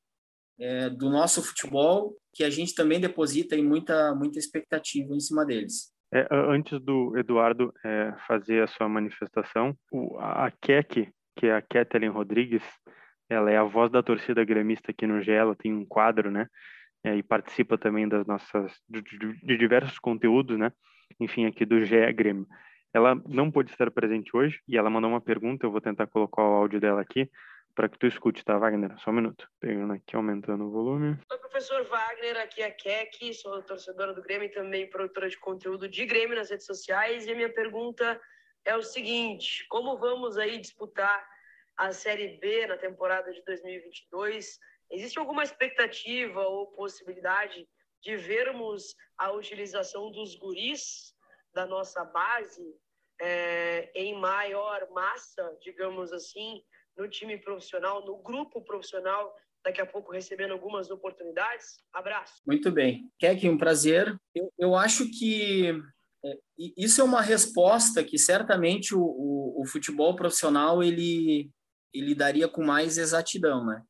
É, 0.59 0.89
do 0.89 1.11
nosso 1.11 1.43
futebol, 1.43 2.17
que 2.33 2.45
a 2.45 2.51
gente 2.51 2.75
também 2.75 3.01
deposita 3.01 3.57
em 3.57 3.65
muita, 3.65 4.15
muita 4.15 4.39
expectativa 4.39 5.15
em 5.15 5.21
cima 5.21 5.45
deles. 5.45 5.93
É, 6.13 6.29
antes 6.31 6.79
do 6.81 7.17
Eduardo 7.17 7.73
é, 7.85 8.13
fazer 8.27 8.63
a 8.63 8.67
sua 8.67 8.89
manifestação, 8.89 9.75
o, 9.91 10.19
a 10.19 10.51
Keck 10.61 11.11
que 11.37 11.47
é 11.47 11.57
a 11.57 11.63
Kathleen 11.63 12.11
Rodrigues. 12.11 12.63
Ela 13.29 13.51
é 13.51 13.57
a 13.57 13.65
voz 13.65 13.91
da 13.91 14.03
torcida 14.03 14.45
gremista 14.45 14.91
aqui 14.91 15.07
no 15.07 15.23
GE, 15.23 15.31
ela 15.31 15.57
tem 15.57 15.73
um 15.73 15.85
quadro, 15.85 16.31
né? 16.31 16.47
É, 17.05 17.17
e 17.17 17.23
participa 17.23 17.77
também 17.79 18.07
das 18.07 18.27
nossas 18.27 18.73
de, 18.89 19.03
de, 19.03 19.57
diversos 19.57 19.99
conteúdos, 19.99 20.59
né? 20.59 20.71
Enfim, 21.19 21.47
aqui 21.47 21.65
do 21.65 21.83
GE 21.85 22.13
Grêmio. 22.13 22.47
Ela 22.95 23.15
não 23.27 23.51
pôde 23.51 23.71
estar 23.71 23.91
presente 23.91 24.37
hoje 24.37 24.61
e 24.69 24.77
ela 24.77 24.91
mandou 24.91 25.11
uma 25.11 25.21
pergunta. 25.21 25.67
Eu 25.67 25.73
vou 25.73 25.81
tentar 25.81 26.07
colocar 26.07 26.43
o 26.43 26.55
áudio 26.55 26.79
dela 26.79 27.01
aqui 27.01 27.29
para 27.75 27.89
que 27.89 27.99
tu 27.99 28.07
escute, 28.07 28.45
tá, 28.45 28.59
Wagner? 28.59 28.99
Só 28.99 29.11
um 29.11 29.15
minuto. 29.15 29.49
Pegando 29.61 29.93
aqui, 29.95 30.15
aumentando 30.15 30.65
o 30.65 30.71
volume. 30.71 31.19
Oi, 31.31 31.39
professor 31.39 31.85
Wagner, 31.85 32.39
aqui 32.39 32.63
é 32.63 32.67
a 32.67 32.71
Kek, 32.71 33.35
sou 33.35 33.63
torcedora 33.63 34.13
do 34.13 34.23
Grêmio 34.23 34.47
e 34.47 34.53
também 34.53 34.89
produtora 34.89 35.29
de 35.29 35.39
conteúdo 35.39 35.89
de 35.89 36.05
Grêmio 36.05 36.37
nas 36.37 36.51
redes 36.51 36.67
sociais. 36.67 37.27
E 37.27 37.33
a 37.33 37.35
minha 37.35 37.53
pergunta 37.53 38.21
é 38.65 38.77
o 38.77 38.83
seguinte: 38.83 39.67
como 39.69 39.97
vamos 39.99 40.37
aí 40.37 40.59
disputar 40.59 41.27
a 41.77 41.93
Série 41.93 42.39
B 42.39 42.67
na 42.67 42.77
temporada 42.77 43.33
de 43.33 43.43
2022? 43.45 44.59
Existe 44.91 45.19
alguma 45.19 45.43
expectativa 45.43 46.43
ou 46.43 46.67
possibilidade 46.73 47.67
de 48.03 48.17
vermos 48.17 48.95
a 49.17 49.31
utilização 49.31 50.11
dos 50.11 50.35
guris 50.35 51.15
da 51.55 51.65
nossa 51.67 52.05
base 52.05 52.77
é, 53.21 53.91
em 53.95 54.19
maior 54.19 54.89
massa, 54.91 55.57
digamos 55.63 56.13
assim, 56.13 56.63
no 56.97 57.09
time 57.09 57.39
profissional, 57.39 58.05
no 58.05 58.23
grupo 58.23 58.63
profissional, 58.63 59.35
daqui 59.65 59.81
a 59.81 59.87
pouco 59.87 60.13
recebendo 60.13 60.53
algumas 60.53 60.91
oportunidades? 60.91 61.79
Abraço. 61.93 62.35
Muito 62.47 62.71
bem. 62.71 63.11
Kek, 63.19 63.49
um 63.49 63.59
prazer. 63.59 64.17
Eu, 64.35 64.53
eu 64.59 64.75
acho 64.75 65.09
que 65.11 65.73
é, 66.25 66.39
isso 66.77 67.01
é 67.01 67.05
uma 67.05 67.21
resposta 67.21 68.05
que 68.05 68.19
certamente 68.19 68.95
o, 68.95 69.03
o, 69.03 69.63
o, 69.63 69.67
futebol 69.67 70.15
profissional 70.15 70.83
ele, 70.83 71.51
ele 71.93 72.15
daria 72.15 72.49
com 72.49 72.63
mais 72.63 72.99
exatidão, 72.99 73.65
né? 73.65 73.83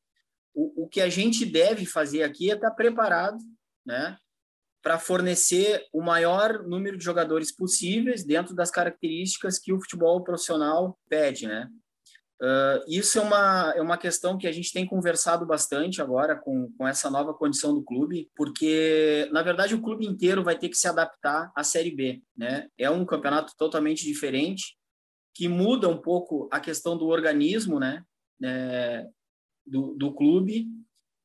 O, 0.54 0.84
o 0.84 0.88
que 0.88 1.00
a 1.00 1.08
gente 1.08 1.44
deve 1.44 1.86
fazer 1.86 2.22
aqui 2.22 2.50
é 2.50 2.54
estar 2.54 2.70
preparado, 2.72 3.38
né? 3.84 4.16
Para 4.82 4.98
fornecer 4.98 5.86
o 5.92 6.02
maior 6.02 6.64
número 6.64 6.96
de 6.96 7.04
jogadores 7.04 7.54
possíveis 7.54 8.24
dentro 8.24 8.54
das 8.54 8.70
características 8.70 9.58
que 9.58 9.72
o 9.72 9.80
futebol 9.80 10.22
profissional 10.24 10.98
pede, 11.08 11.46
né? 11.46 11.68
Uh, 12.42 12.82
isso 12.88 13.20
é 13.20 13.22
uma, 13.22 13.72
é 13.76 13.80
uma 13.80 13.96
questão 13.96 14.36
que 14.36 14.48
a 14.48 14.52
gente 14.52 14.72
tem 14.72 14.84
conversado 14.84 15.46
bastante 15.46 16.02
agora 16.02 16.34
com, 16.34 16.72
com 16.76 16.88
essa 16.88 17.08
nova 17.08 17.32
condição 17.32 17.72
do 17.72 17.84
clube, 17.84 18.28
porque, 18.34 19.28
na 19.30 19.42
verdade, 19.42 19.76
o 19.76 19.80
clube 19.80 20.04
inteiro 20.04 20.42
vai 20.42 20.58
ter 20.58 20.68
que 20.68 20.76
se 20.76 20.88
adaptar 20.88 21.52
à 21.54 21.62
Série 21.62 21.94
B. 21.94 22.20
Né? 22.36 22.68
É 22.76 22.90
um 22.90 23.06
campeonato 23.06 23.54
totalmente 23.56 24.04
diferente, 24.04 24.76
que 25.32 25.46
muda 25.46 25.88
um 25.88 25.96
pouco 25.96 26.48
a 26.50 26.58
questão 26.58 26.98
do 26.98 27.06
organismo 27.06 27.78
né? 27.78 28.04
É, 28.42 29.06
do, 29.64 29.94
do 29.94 30.12
clube. 30.12 30.66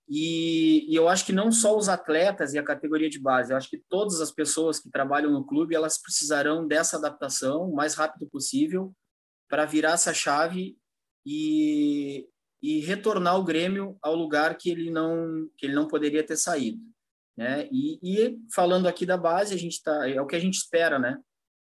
E, 0.08 0.86
e, 0.88 0.96
eu 0.96 1.10
acho 1.10 1.26
que 1.26 1.34
não 1.34 1.52
só 1.52 1.76
os 1.76 1.90
atletas 1.90 2.54
e 2.54 2.60
a 2.60 2.64
categoria 2.64 3.10
de 3.10 3.20
base, 3.20 3.52
eu 3.52 3.58
acho 3.58 3.70
que 3.72 3.84
todas 3.90 4.22
as 4.22 4.32
pessoas 4.32 4.80
que 4.80 4.92
trabalham 4.92 5.32
no 5.32 5.46
clube, 5.46 5.76
elas 5.76 5.98
precisarão 5.98 6.68
dessa 6.68 6.96
adaptação 6.96 7.64
o 7.64 7.76
mais 7.76 7.96
rápido 7.96 8.30
possível 8.30 8.94
para 9.50 9.66
virar 9.66 9.94
essa 9.94 10.14
chave 10.14 10.78
e, 11.30 12.26
e 12.62 12.80
retornar 12.80 13.38
o 13.38 13.44
Grêmio 13.44 13.98
ao 14.02 14.16
lugar 14.16 14.58
que 14.58 14.70
ele 14.70 14.90
não 14.90 15.50
que 15.58 15.66
ele 15.66 15.76
não 15.76 15.86
poderia 15.86 16.24
ter 16.24 16.38
saído, 16.38 16.82
né? 17.36 17.68
E, 17.70 18.00
e 18.02 18.40
falando 18.56 18.88
aqui 18.88 19.06
da 19.06 19.18
base, 19.18 19.54
a 19.54 19.58
gente 19.58 19.84
tá 19.84 20.10
é 20.10 20.22
o 20.22 20.26
que 20.26 20.38
a 20.38 20.40
gente 20.40 20.56
espera, 20.56 20.98
né? 20.98 21.20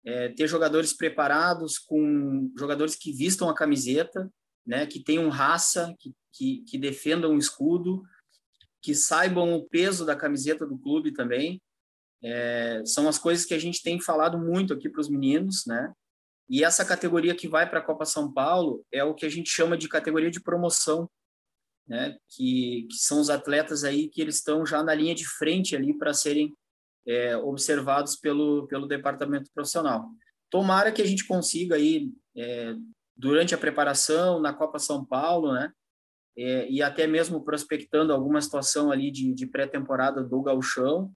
É 0.04 0.28
ter 0.28 0.46
jogadores 0.46 0.92
preparados 0.92 1.78
com 1.78 2.48
jogadores 2.56 2.94
que 2.94 3.12
vistam 3.12 3.48
a 3.48 3.54
camiseta, 3.54 4.30
né? 4.64 4.86
Que 4.86 5.02
tenham 5.02 5.28
raça, 5.28 5.92
que, 5.98 6.14
que, 6.32 6.62
que 6.62 6.78
defendam 6.78 7.34
o 7.34 7.38
escudo, 7.38 8.04
que 8.80 8.94
saibam 8.94 9.52
o 9.52 9.68
peso 9.68 10.06
da 10.06 10.14
camiseta 10.14 10.64
do 10.64 10.78
clube 10.78 11.12
também. 11.12 11.60
É, 12.22 12.82
são 12.84 13.08
as 13.08 13.18
coisas 13.18 13.44
que 13.44 13.54
a 13.54 13.58
gente 13.58 13.82
tem 13.82 14.00
falado 14.00 14.38
muito 14.38 14.72
aqui 14.72 14.88
para 14.88 15.00
os 15.00 15.08
meninos, 15.08 15.64
né? 15.66 15.92
E 16.50 16.64
essa 16.64 16.84
categoria 16.84 17.34
que 17.34 17.46
vai 17.46 17.70
para 17.70 17.78
a 17.78 17.82
Copa 17.82 18.04
São 18.04 18.32
Paulo 18.32 18.84
é 18.90 19.04
o 19.04 19.14
que 19.14 19.24
a 19.24 19.28
gente 19.28 19.48
chama 19.48 19.78
de 19.78 19.88
categoria 19.88 20.32
de 20.32 20.40
promoção, 20.40 21.08
né? 21.86 22.16
Que, 22.28 22.88
que 22.90 22.96
são 22.96 23.20
os 23.20 23.30
atletas 23.30 23.84
aí 23.84 24.08
que 24.08 24.20
eles 24.20 24.36
estão 24.36 24.66
já 24.66 24.82
na 24.82 24.92
linha 24.92 25.14
de 25.14 25.24
frente 25.24 25.76
ali 25.76 25.96
para 25.96 26.12
serem 26.12 26.52
é, 27.06 27.36
observados 27.36 28.16
pelo 28.16 28.66
pelo 28.66 28.88
departamento 28.88 29.48
profissional. 29.54 30.08
Tomara 30.50 30.90
que 30.90 31.00
a 31.00 31.06
gente 31.06 31.24
consiga 31.24 31.76
aí 31.76 32.10
é, 32.36 32.74
durante 33.16 33.54
a 33.54 33.58
preparação 33.58 34.40
na 34.40 34.52
Copa 34.52 34.80
São 34.80 35.04
Paulo, 35.04 35.52
né? 35.52 35.72
É, 36.36 36.68
e 36.68 36.82
até 36.82 37.06
mesmo 37.06 37.44
prospectando 37.44 38.12
alguma 38.12 38.40
situação 38.40 38.90
ali 38.90 39.12
de, 39.12 39.32
de 39.32 39.46
pré-temporada 39.46 40.22
do 40.24 40.42
gauchão, 40.42 41.12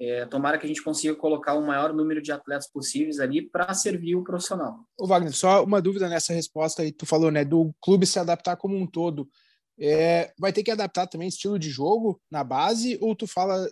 é, 0.00 0.26
tomara 0.26 0.58
que 0.58 0.64
a 0.64 0.68
gente 0.68 0.82
consiga 0.82 1.14
colocar 1.14 1.54
o 1.54 1.66
maior 1.66 1.92
número 1.92 2.20
de 2.20 2.32
atletas 2.32 2.68
possíveis 2.68 3.20
ali 3.20 3.42
para 3.48 3.72
servir 3.74 4.16
o 4.16 4.24
profissional. 4.24 4.80
O 4.98 5.06
Wagner, 5.06 5.32
só 5.32 5.62
uma 5.62 5.80
dúvida 5.80 6.08
nessa 6.08 6.32
resposta 6.32 6.82
aí, 6.82 6.92
tu 6.92 7.06
falou, 7.06 7.30
né, 7.30 7.44
do 7.44 7.72
clube 7.80 8.06
se 8.06 8.18
adaptar 8.18 8.56
como 8.56 8.76
um 8.76 8.86
todo. 8.86 9.28
É, 9.78 10.32
vai 10.38 10.52
ter 10.52 10.62
que 10.62 10.70
adaptar 10.70 11.06
também 11.06 11.28
estilo 11.28 11.58
de 11.58 11.68
jogo 11.68 12.20
na 12.30 12.44
base 12.44 12.96
ou 13.00 13.14
tu 13.14 13.26
fala 13.26 13.68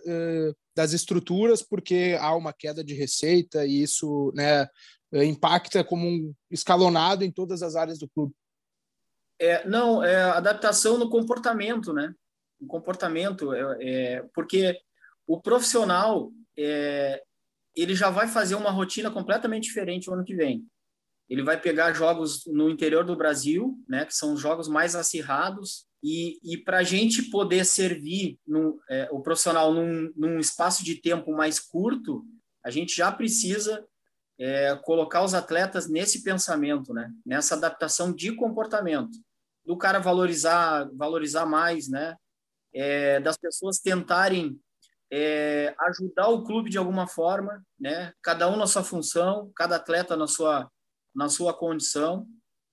das 0.75 0.91
estruturas 0.91 1.61
porque 1.61 2.17
há 2.19 2.35
uma 2.35 2.51
queda 2.51 2.83
de 2.83 2.93
receita 2.93 3.65
e 3.65 3.83
isso 3.83 4.33
né, 4.35 4.67
impacta 5.13 5.81
como 5.83 6.05
um 6.05 6.33
escalonado 6.51 7.23
em 7.23 7.31
todas 7.31 7.61
as 7.63 7.75
áreas 7.75 7.99
do 7.99 8.09
clube? 8.09 8.33
É, 9.39 9.67
não, 9.67 10.03
é 10.03 10.15
adaptação 10.15 10.97
no 10.97 11.09
comportamento, 11.09 11.93
né? 11.93 12.13
O 12.59 12.67
comportamento, 12.67 13.53
é, 13.53 13.77
é 13.81 14.25
porque 14.33 14.79
o 15.27 15.41
profissional 15.41 16.31
é, 16.57 17.21
ele 17.75 17.95
já 17.95 18.09
vai 18.09 18.27
fazer 18.27 18.55
uma 18.55 18.71
rotina 18.71 19.09
completamente 19.09 19.63
diferente 19.63 20.09
o 20.09 20.13
ano 20.13 20.23
que 20.23 20.35
vem. 20.35 20.65
Ele 21.29 21.43
vai 21.43 21.59
pegar 21.59 21.93
jogos 21.93 22.45
no 22.45 22.69
interior 22.69 23.03
do 23.03 23.15
Brasil, 23.15 23.77
né, 23.87 24.05
que 24.05 24.13
são 24.13 24.33
os 24.33 24.41
jogos 24.41 24.67
mais 24.67 24.95
acirrados, 24.95 25.87
e, 26.03 26.37
e 26.43 26.57
para 26.57 26.79
a 26.79 26.83
gente 26.83 27.29
poder 27.29 27.65
servir 27.65 28.37
no, 28.45 28.79
é, 28.89 29.07
o 29.11 29.21
profissional 29.21 29.73
num, 29.73 30.11
num, 30.15 30.37
espaço 30.37 30.83
de 30.83 30.95
tempo 30.95 31.31
mais 31.31 31.59
curto, 31.59 32.25
a 32.63 32.69
gente 32.69 32.95
já 32.95 33.09
precisa 33.09 33.85
é, 34.37 34.75
colocar 34.83 35.23
os 35.23 35.33
atletas 35.33 35.89
nesse 35.89 36.21
pensamento, 36.21 36.93
né, 36.93 37.09
nessa 37.25 37.55
adaptação 37.55 38.13
de 38.13 38.35
comportamento, 38.35 39.17
do 39.65 39.77
cara 39.77 39.97
valorizar, 39.97 40.89
valorizar 40.93 41.45
mais, 41.45 41.87
né, 41.87 42.17
é, 42.73 43.21
das 43.21 43.37
pessoas 43.37 43.79
tentarem 43.79 44.59
é, 45.15 45.75
ajudar 45.79 46.27
o 46.29 46.43
clube 46.43 46.71
de 46.71 46.77
alguma 46.79 47.05
forma, 47.05 47.63
né? 47.79 48.11
Cada 48.23 48.49
um 48.49 48.57
na 48.57 48.65
sua 48.65 48.83
função, 48.83 49.51
cada 49.55 49.75
atleta 49.75 50.17
na 50.17 50.25
sua 50.25 50.67
na 51.13 51.29
sua 51.29 51.53
condição. 51.53 52.27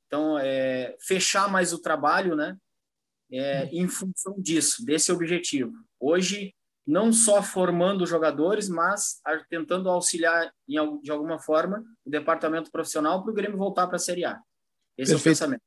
Então, 0.07 0.39
é, 0.39 0.97
fechar 1.07 1.51
mais 1.51 1.75
o 1.75 1.83
trabalho, 1.83 2.35
né? 2.35 2.57
É, 3.31 3.67
em 3.67 3.87
função 3.87 4.41
disso, 4.41 4.83
desse 4.85 5.13
objetivo. 5.13 5.73
Hoje, 6.01 6.55
não 6.87 7.13
só 7.13 7.43
formando 7.43 8.07
jogadores, 8.07 8.71
mas 8.71 9.21
tentando 9.51 9.91
auxiliar 9.91 10.51
em, 10.67 11.01
de 11.03 11.11
alguma 11.11 11.39
forma 11.39 11.85
o 12.07 12.11
departamento 12.11 12.73
profissional 12.73 13.23
para 13.23 13.31
o 13.31 13.35
Grêmio 13.35 13.59
voltar 13.59 13.87
para 13.87 13.97
a 13.97 14.01
Série 14.01 14.25
A. 14.25 14.41
Esse 14.97 15.13
Perfeito. 15.13 15.13
é 15.13 15.21
o 15.21 15.23
pensamento. 15.23 15.63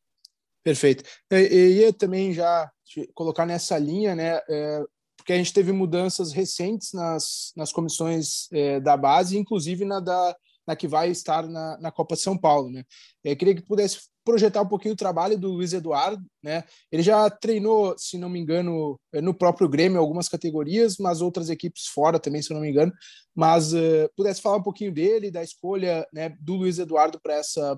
Perfeito. 0.64 1.04
Eu 1.30 1.70
ia 1.70 1.94
também 1.94 2.34
já 2.34 2.72
colocar 3.14 3.46
nessa 3.46 3.78
linha, 3.78 4.16
né? 4.16 4.42
É, 4.50 4.84
porque 5.24 5.32
a 5.32 5.38
gente 5.38 5.54
teve 5.54 5.72
mudanças 5.72 6.34
recentes 6.34 6.92
nas, 6.92 7.54
nas 7.56 7.72
comissões 7.72 8.52
é, 8.52 8.82
da 8.82 8.98
base, 8.98 9.38
inclusive 9.38 9.86
na, 9.86 10.02
da, 10.02 10.36
na 10.68 10.76
que 10.76 10.86
vai 10.86 11.10
estar 11.10 11.48
na, 11.48 11.78
na 11.80 11.92
Copa 11.92 12.18
São 12.18 12.38
Paulo. 12.38 12.70
Né? 12.70 12.84
Eu 13.24 13.38
queria 13.38 13.56
que 13.56 13.62
pudesse 13.62 14.02
projetar 14.26 14.62
um 14.62 14.68
pouquinho 14.68 14.94
o 14.94 14.98
trabalho 14.98 15.38
do 15.38 15.54
Luiz 15.54 15.72
Eduardo. 15.72 16.22
Né? 16.44 16.66
Ele 16.92 17.02
já 17.02 17.30
treinou, 17.30 17.96
se 17.98 18.18
não 18.18 18.28
me 18.28 18.38
engano, 18.38 19.00
é, 19.14 19.22
no 19.22 19.34
próprio 19.34 19.70
Grêmio, 19.70 19.98
algumas 19.98 20.28
categorias, 20.28 20.98
mas 20.98 21.22
outras 21.22 21.50
equipes 21.50 21.86
fora 21.88 22.20
também, 22.20 22.42
se 22.42 22.54
não 22.54 22.60
me 22.60 22.70
engano. 22.70 22.92
Mas 23.34 23.74
uh, 23.74 24.10
pudesse 24.18 24.42
falar 24.42 24.58
um 24.58 24.64
pouquinho 24.64 24.92
dele, 24.92 25.32
da 25.32 25.42
escolha 25.42 26.06
né, 26.14 26.36
do 26.38 26.56
Luiz 26.56 26.80
Eduardo 26.80 27.18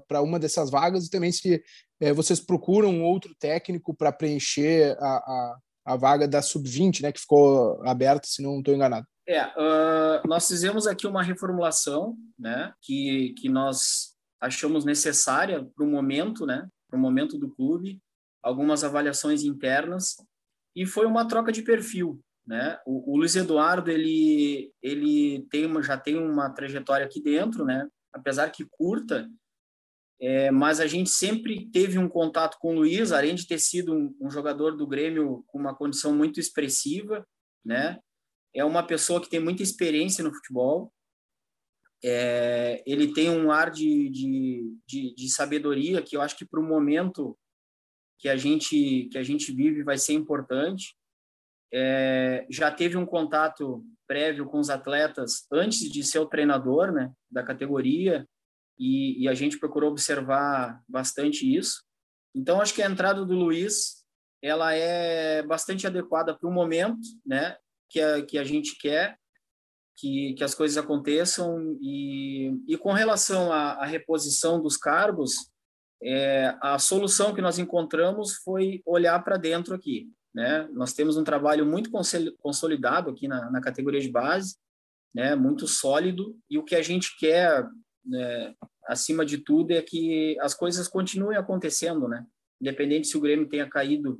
para 0.07 0.21
uma 0.23 0.39
dessas 0.39 0.71
vagas 0.71 1.05
e 1.05 1.11
também 1.11 1.31
se 1.31 1.63
uh, 2.01 2.15
vocês 2.15 2.39
procuram 2.39 3.03
outro 3.03 3.35
técnico 3.39 3.93
para 3.93 4.11
preencher 4.11 4.97
a, 4.99 5.17
a 5.17 5.57
a 5.85 5.95
vaga 5.95 6.27
da 6.27 6.41
sub-20, 6.41 7.01
né, 7.01 7.11
que 7.11 7.21
ficou 7.21 7.81
aberta, 7.87 8.27
se 8.27 8.41
não 8.41 8.59
estou 8.59 8.73
enganado. 8.73 9.05
É, 9.27 9.45
uh, 9.45 10.27
nós 10.27 10.47
fizemos 10.47 10.87
aqui 10.87 11.07
uma 11.07 11.23
reformulação, 11.23 12.15
né, 12.37 12.73
que, 12.81 13.33
que 13.37 13.47
nós 13.49 14.15
achamos 14.41 14.83
necessária 14.83 15.65
para 15.75 15.85
o 15.85 15.87
momento, 15.87 16.45
né, 16.45 16.67
para 16.89 16.97
o 16.97 17.01
momento 17.01 17.37
do 17.37 17.49
clube, 17.49 17.99
algumas 18.43 18.83
avaliações 18.83 19.43
internas 19.43 20.15
e 20.75 20.85
foi 20.85 21.05
uma 21.05 21.27
troca 21.27 21.51
de 21.51 21.63
perfil, 21.63 22.21
né? 22.45 22.77
O, 22.85 23.13
o 23.13 23.17
Luiz 23.17 23.35
Eduardo 23.35 23.89
ele 23.89 24.71
ele 24.81 25.47
tem 25.49 25.65
uma, 25.65 25.81
já 25.81 25.97
tem 25.97 26.15
uma 26.15 26.49
trajetória 26.51 27.05
aqui 27.05 27.21
dentro, 27.21 27.65
né? 27.65 27.87
Apesar 28.13 28.51
que 28.51 28.65
curta, 28.69 29.27
é, 30.19 30.49
mas 30.49 30.79
a 30.79 30.87
gente 30.87 31.09
sempre 31.09 31.69
teve 31.71 31.99
um 31.99 32.07
contato 32.07 32.57
com 32.59 32.73
o 32.73 32.79
Luiz, 32.79 33.11
além 33.11 33.35
de 33.35 33.45
ter 33.45 33.59
sido 33.59 33.93
um, 33.93 34.15
um, 34.21 34.29
jogador 34.29 34.77
do 34.77 34.87
Grêmio 34.87 35.43
com 35.47 35.59
uma 35.59 35.75
condição 35.75 36.15
muito 36.15 36.39
expressiva, 36.39 37.27
né? 37.63 37.99
É 38.53 38.63
uma 38.63 38.85
pessoa 38.85 39.21
que 39.21 39.29
tem 39.29 39.41
muita 39.41 39.61
experiência 39.61 40.23
no 40.23 40.33
futebol. 40.33 40.93
É, 42.01 42.81
ele 42.85 43.13
tem 43.13 43.29
um 43.29 43.51
ar 43.51 43.69
de, 43.69 44.09
de, 44.09 44.77
de, 44.87 45.15
de 45.15 45.29
sabedoria 45.29 46.01
que 46.01 46.15
eu 46.15 46.21
acho 46.21 46.37
que 46.37 46.45
para 46.45 46.61
o 46.61 46.63
momento 46.63 47.37
que 48.17 48.29
a 48.29 48.37
gente 48.37 49.09
que 49.11 49.17
a 49.17 49.23
gente 49.23 49.51
vive 49.51 49.83
vai 49.83 49.97
ser 49.97 50.13
importante. 50.13 50.95
É, 51.73 52.45
já 52.49 52.71
teve 52.71 52.95
um 52.95 53.05
contato 53.05 53.83
prévio 54.07 54.45
com 54.45 54.59
os 54.59 54.69
atletas 54.69 55.45
antes 55.51 55.79
de 55.91 56.03
ser 56.03 56.19
o 56.19 56.27
treinador, 56.27 56.93
né, 56.93 57.11
da 57.29 57.43
categoria 57.43 58.25
e, 58.77 59.23
e, 59.23 59.27
a 59.27 59.33
gente 59.33 59.57
procurou 59.57 59.91
observar 59.91 60.81
bastante 60.87 61.45
isso. 61.45 61.83
Então, 62.33 62.59
acho 62.59 62.73
que 62.73 62.81
a 62.81 62.89
entrada 62.89 63.25
do 63.25 63.33
Luiz 63.33 64.03
ela 64.41 64.73
é 64.73 65.41
bastante 65.43 65.87
adequada 65.87 66.37
para 66.37 66.47
o 66.47 66.53
momento, 66.53 66.99
né, 67.25 67.57
que 67.89 67.99
a, 67.99 68.23
que 68.23 68.37
a 68.37 68.43
gente 68.43 68.77
quer 68.77 69.17
que, 69.97 70.33
que 70.33 70.43
as 70.43 70.53
coisas 70.53 70.77
aconteçam 70.77 71.77
e, 71.81 72.51
e 72.67 72.77
com 72.77 72.91
relação 72.91 73.51
à, 73.51 73.73
à 73.73 73.85
reposição 73.85 74.61
dos 74.61 74.77
cargos, 74.77 75.49
é, 76.03 76.55
a 76.61 76.77
solução 76.77 77.33
que 77.33 77.41
nós 77.41 77.57
encontramos 77.57 78.35
foi 78.43 78.81
olhar 78.85 79.23
para 79.23 79.37
dentro 79.37 79.73
aqui, 79.73 80.11
né? 80.33 80.67
Nós 80.73 80.93
temos 80.93 81.15
um 81.15 81.23
trabalho 81.23 81.65
muito 81.65 81.89
consolidado 82.37 83.09
aqui 83.09 83.27
na, 83.27 83.49
na 83.49 83.61
categoria 83.61 84.01
de 84.01 84.11
base, 84.11 84.57
né? 85.13 85.33
Muito 85.35 85.67
sólido 85.67 86.37
e 86.49 86.57
o 86.57 86.63
que 86.63 86.75
a 86.75 86.81
gente 86.81 87.17
quer 87.17 87.65
né, 88.05 88.53
acima 88.87 89.25
de 89.25 89.39
tudo, 89.39 89.71
é 89.71 89.81
que 89.81 90.37
as 90.39 90.53
coisas 90.53 90.87
continuem 90.87 91.37
acontecendo, 91.37 92.07
né? 92.07 92.25
Independente 92.61 93.07
se 93.07 93.17
o 93.17 93.21
Grêmio 93.21 93.47
tenha 93.47 93.67
caído 93.67 94.19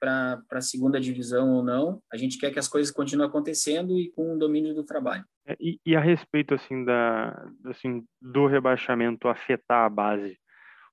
para 0.00 0.42
a 0.52 0.60
segunda 0.60 1.00
divisão 1.00 1.54
ou 1.54 1.64
não, 1.64 2.02
a 2.12 2.16
gente 2.16 2.38
quer 2.38 2.52
que 2.52 2.58
as 2.58 2.68
coisas 2.68 2.92
continuem 2.92 3.28
acontecendo 3.28 3.98
e 3.98 4.10
com 4.10 4.34
o 4.34 4.38
domínio 4.38 4.74
do 4.74 4.84
trabalho. 4.84 5.24
É, 5.46 5.56
e, 5.58 5.80
e 5.84 5.96
a 5.96 6.00
respeito 6.00 6.54
assim 6.54 6.84
da 6.84 7.48
assim 7.66 8.04
do 8.20 8.46
rebaixamento 8.46 9.28
afetar 9.28 9.84
a 9.84 9.88
base, 9.88 10.38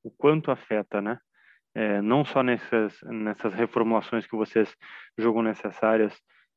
o 0.03 0.09
quanto 0.09 0.51
afeta, 0.51 1.01
né? 1.01 1.19
É, 1.73 2.01
não 2.01 2.25
só 2.25 2.41
nessas 2.43 2.97
nessas 3.03 3.53
reformulações 3.53 4.25
que 4.25 4.35
vocês 4.35 4.73
julgam 5.17 5.41
necessárias 5.43 6.13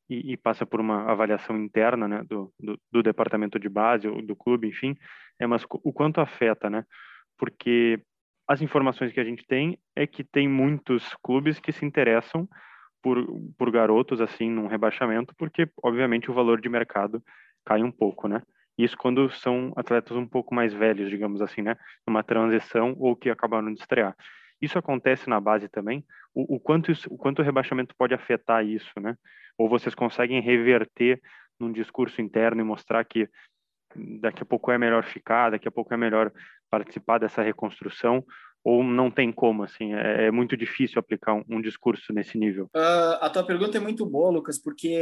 e, 0.09 0.33
e 0.33 0.37
passa 0.37 0.65
por 0.65 0.79
uma 0.79 1.09
avaliação 1.11 1.57
interna, 1.57 2.07
né, 2.07 2.23
do, 2.23 2.53
do, 2.59 2.79
do 2.91 3.03
departamento 3.03 3.59
de 3.59 3.67
base 3.67 4.07
do 4.07 4.35
clube, 4.35 4.67
enfim, 4.67 4.95
é, 5.39 5.47
mas 5.47 5.65
o 5.69 5.91
quanto 5.91 6.21
afeta, 6.21 6.69
né? 6.69 6.85
Porque 7.37 7.99
as 8.47 8.61
informações 8.61 9.11
que 9.11 9.19
a 9.19 9.23
gente 9.23 9.45
tem 9.45 9.77
é 9.95 10.05
que 10.05 10.23
tem 10.23 10.47
muitos 10.47 11.13
clubes 11.23 11.59
que 11.59 11.71
se 11.71 11.85
interessam 11.85 12.47
por, 13.01 13.25
por 13.57 13.71
garotos 13.71 14.21
assim 14.21 14.49
num 14.49 14.67
rebaixamento, 14.67 15.33
porque 15.35 15.69
obviamente 15.83 16.29
o 16.29 16.33
valor 16.33 16.59
de 16.61 16.69
mercado 16.69 17.23
cai 17.65 17.83
um 17.83 17.91
pouco, 17.91 18.27
né? 18.27 18.41
Isso 18.77 18.97
quando 18.97 19.29
são 19.29 19.71
atletas 19.75 20.17
um 20.17 20.27
pouco 20.27 20.53
mais 20.53 20.73
velhos, 20.73 21.09
digamos 21.09 21.41
assim, 21.41 21.61
né? 21.61 21.75
Numa 22.05 22.23
transição 22.23 22.95
ou 22.99 23.15
que 23.15 23.29
acabaram 23.29 23.73
de 23.73 23.79
estrear. 23.79 24.15
Isso 24.61 24.77
acontece 24.77 25.29
na 25.29 25.39
base 25.39 25.67
também. 25.69 26.03
O, 26.33 26.55
o 26.55 26.59
quanto 26.59 26.91
isso, 26.91 27.07
o 27.13 27.17
quanto 27.17 27.39
o 27.39 27.45
rebaixamento 27.45 27.95
pode 27.97 28.13
afetar 28.13 28.65
isso, 28.65 28.91
né? 28.99 29.15
Ou 29.57 29.69
vocês 29.69 29.95
conseguem 29.95 30.41
reverter 30.41 31.21
num 31.59 31.71
discurso 31.71 32.21
interno 32.21 32.61
e 32.61 32.65
mostrar 32.65 33.03
que 33.05 33.29
daqui 33.95 34.43
a 34.43 34.45
pouco 34.45 34.71
é 34.71 34.77
melhor 34.77 35.03
ficar, 35.03 35.51
daqui 35.51 35.67
a 35.67 35.71
pouco 35.71 35.93
é 35.93 35.97
melhor 35.97 36.31
participar 36.69 37.19
dessa 37.19 37.41
reconstrução, 37.41 38.25
ou 38.63 38.83
não 38.83 39.11
tem 39.11 39.31
como, 39.31 39.63
assim, 39.63 39.93
é, 39.93 40.25
é 40.25 40.31
muito 40.31 40.57
difícil 40.57 40.99
aplicar 40.99 41.35
um, 41.35 41.43
um 41.47 41.61
discurso 41.61 42.11
nesse 42.11 42.35
nível? 42.37 42.65
Uh, 42.75 43.21
a 43.21 43.29
tua 43.29 43.45
pergunta 43.45 43.77
é 43.77 43.79
muito 43.79 44.05
boa, 44.05 44.31
Lucas, 44.31 44.57
porque 44.57 44.97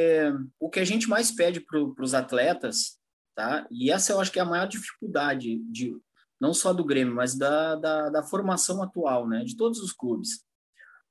o 0.60 0.70
que 0.70 0.82
a 0.82 0.86
gente 0.86 1.08
mais 1.08 1.32
pede 1.32 1.62
para 1.62 1.80
os 1.80 2.14
atletas, 2.14 3.00
tá? 3.34 3.66
E 3.72 3.90
essa 3.90 4.12
eu 4.12 4.20
acho 4.20 4.32
que 4.32 4.40
é 4.40 4.42
a 4.42 4.46
maior 4.46 4.68
dificuldade 4.68 5.60
de 5.72 5.96
não 6.42 6.54
só 6.54 6.74
do 6.74 6.84
Grêmio, 6.84 7.16
mas 7.16 7.38
da, 7.38 7.76
da, 7.76 8.10
da 8.10 8.24
formação 8.24 8.84
atual, 8.84 9.28
né? 9.28 9.46
De 9.46 9.56
todos 9.56 9.80
os 9.80 9.94
clubes. 9.94 10.44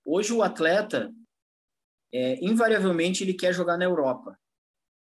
Hoje 0.05 0.33
o 0.35 0.42
atleta, 0.42 1.11
é, 2.12 2.45
invariavelmente, 2.45 3.25
ele 3.25 3.33
quer 3.33 3.55
jogar 3.55 3.79
na 3.79 3.85
Europa. 3.85 4.38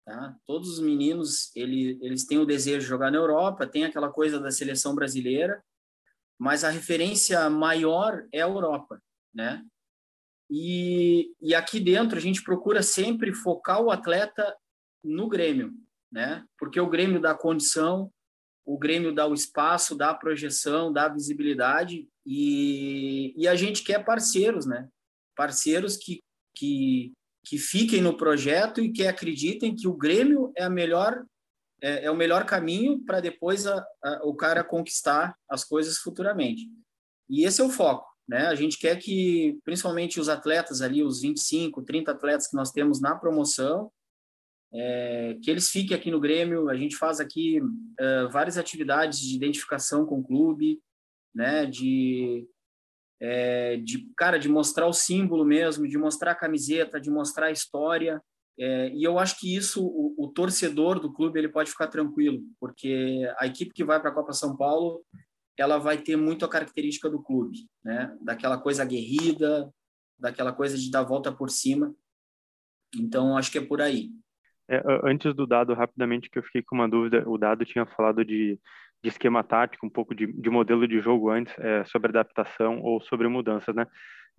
Tá? 0.07 0.33
Todos 0.45 0.69
os 0.69 0.79
meninos, 0.79 1.53
ele, 1.53 1.99
eles 2.01 2.25
têm 2.25 2.39
o 2.39 2.45
desejo 2.45 2.79
de 2.79 2.85
jogar 2.85 3.11
na 3.11 3.17
Europa, 3.17 3.67
tem 3.67 3.83
aquela 3.83 4.09
coisa 4.09 4.39
da 4.39 4.49
seleção 4.49 4.95
brasileira, 4.95 5.61
mas 6.39 6.63
a 6.63 6.69
referência 6.69 7.49
maior 7.49 8.25
é 8.31 8.41
a 8.41 8.47
Europa, 8.47 9.03
né? 9.33 9.65
E, 10.49 11.35
e 11.41 11.53
aqui 11.53 11.77
dentro 11.77 12.17
a 12.17 12.21
gente 12.21 12.41
procura 12.41 12.81
sempre 12.81 13.33
focar 13.33 13.81
o 13.81 13.91
atleta 13.91 14.55
no 15.03 15.27
Grêmio, 15.27 15.73
né? 16.09 16.45
Porque 16.57 16.79
o 16.79 16.89
Grêmio 16.89 17.19
dá 17.19 17.35
condição, 17.35 18.09
o 18.65 18.77
Grêmio 18.77 19.13
dá 19.13 19.27
o 19.27 19.33
espaço, 19.33 19.93
dá 19.93 20.11
a 20.11 20.15
projeção, 20.15 20.93
dá 20.93 21.07
a 21.07 21.13
visibilidade 21.13 22.07
e, 22.25 23.33
e 23.35 23.45
a 23.45 23.55
gente 23.55 23.83
quer 23.83 24.05
parceiros, 24.05 24.65
né? 24.65 24.87
Parceiros 25.35 25.97
que, 25.97 26.23
que, 26.55 27.11
que 27.47 27.57
fiquem 27.57 28.01
no 28.01 28.17
projeto 28.17 28.81
e 28.81 28.91
que 28.91 29.07
acreditem 29.07 29.75
que 29.75 29.87
o 29.87 29.95
Grêmio 29.95 30.51
é 30.55 30.63
a 30.63 30.69
melhor 30.69 31.23
é, 31.81 32.05
é 32.05 32.11
o 32.11 32.15
melhor 32.15 32.45
caminho 32.45 33.03
para 33.05 33.19
depois 33.19 33.67
a, 33.67 33.85
a, 34.03 34.21
o 34.25 34.35
cara 34.35 34.63
conquistar 34.63 35.35
as 35.47 35.63
coisas 35.63 35.97
futuramente. 35.99 36.63
E 37.29 37.45
esse 37.45 37.61
é 37.61 37.63
o 37.63 37.69
foco, 37.69 38.07
né? 38.27 38.47
A 38.47 38.55
gente 38.55 38.79
quer 38.79 38.97
que 38.97 39.59
principalmente 39.63 40.19
os 40.19 40.27
atletas 40.27 40.81
ali, 40.81 41.03
os 41.03 41.21
25, 41.21 41.83
30 41.83 42.11
atletas 42.11 42.47
que 42.47 42.55
nós 42.55 42.71
temos 42.71 42.99
na 42.99 43.15
promoção, 43.15 43.91
é, 44.73 45.37
que 45.41 45.51
eles 45.51 45.69
fiquem 45.69 45.95
aqui 45.95 46.09
no 46.09 46.19
Grêmio. 46.19 46.67
A 46.67 46.75
gente 46.75 46.95
faz 46.95 47.19
aqui 47.19 47.61
é, 47.99 48.27
várias 48.27 48.57
atividades 48.57 49.19
de 49.19 49.35
identificação 49.35 50.05
com 50.05 50.19
o 50.19 50.23
clube, 50.23 50.81
né? 51.33 51.65
De 51.65 52.47
é, 53.19 53.77
de 53.77 54.09
cara 54.15 54.37
de 54.37 54.49
mostrar 54.49 54.87
o 54.87 54.93
símbolo 54.93 55.43
mesmo, 55.43 55.87
de 55.87 55.97
mostrar 55.97 56.31
a 56.31 56.35
camiseta, 56.35 56.99
de 56.99 57.09
mostrar 57.09 57.47
a 57.47 57.51
história. 57.51 58.21
É, 58.59 58.89
e 58.89 59.03
eu 59.03 59.19
acho 59.19 59.39
que 59.39 59.55
isso 59.55 59.85
o, 59.85 60.15
o, 60.17 60.27
torcedor 60.29 60.99
do 60.99 61.13
clube 61.13 61.39
ele 61.39 61.49
pode 61.49 61.69
ficar 61.69 61.87
tranquilo, 61.87 62.41
porque 62.59 63.29
a 63.37 63.45
equipe 63.45 63.71
que 63.73 63.83
vai 63.83 63.99
para 63.99 64.09
a 64.09 64.13
Copa 64.13 64.33
São 64.33 64.55
Paulo 64.57 65.03
ela 65.57 65.79
vai 65.79 65.97
ter 65.97 66.15
muito 66.15 66.45
a 66.45 66.49
característica 66.49 67.09
do 67.09 67.21
clube, 67.21 67.67
né? 67.83 68.15
Daquela 68.21 68.59
coisa 68.59 68.83
aguerrida, 68.83 69.71
daquela 70.17 70.53
coisa 70.53 70.77
de 70.77 70.91
dar 70.91 71.03
volta 71.03 71.31
por 71.31 71.49
cima. 71.49 71.95
Então 72.95 73.35
acho 73.35 73.51
que 73.51 73.57
é 73.57 73.65
por 73.65 73.81
aí. 73.81 74.11
É, 74.69 74.83
antes 75.03 75.33
do 75.33 75.47
dado, 75.47 75.73
rapidamente, 75.73 76.29
que 76.29 76.37
eu 76.37 76.43
fiquei 76.43 76.61
com 76.61 76.75
uma 76.75 76.87
dúvida, 76.87 77.27
o 77.27 77.37
dado 77.37 77.65
tinha 77.65 77.85
falado 77.85 78.23
de 78.23 78.59
de 79.03 79.09
esquema 79.09 79.43
tático, 79.43 79.85
um 79.85 79.89
pouco 79.89 80.15
de, 80.15 80.27
de 80.27 80.49
modelo 80.49 80.87
de 80.87 80.99
jogo 80.99 81.29
antes, 81.29 81.53
é, 81.59 81.83
sobre 81.85 82.09
adaptação 82.09 82.81
ou 82.81 83.01
sobre 83.01 83.27
mudanças, 83.27 83.75
né? 83.75 83.85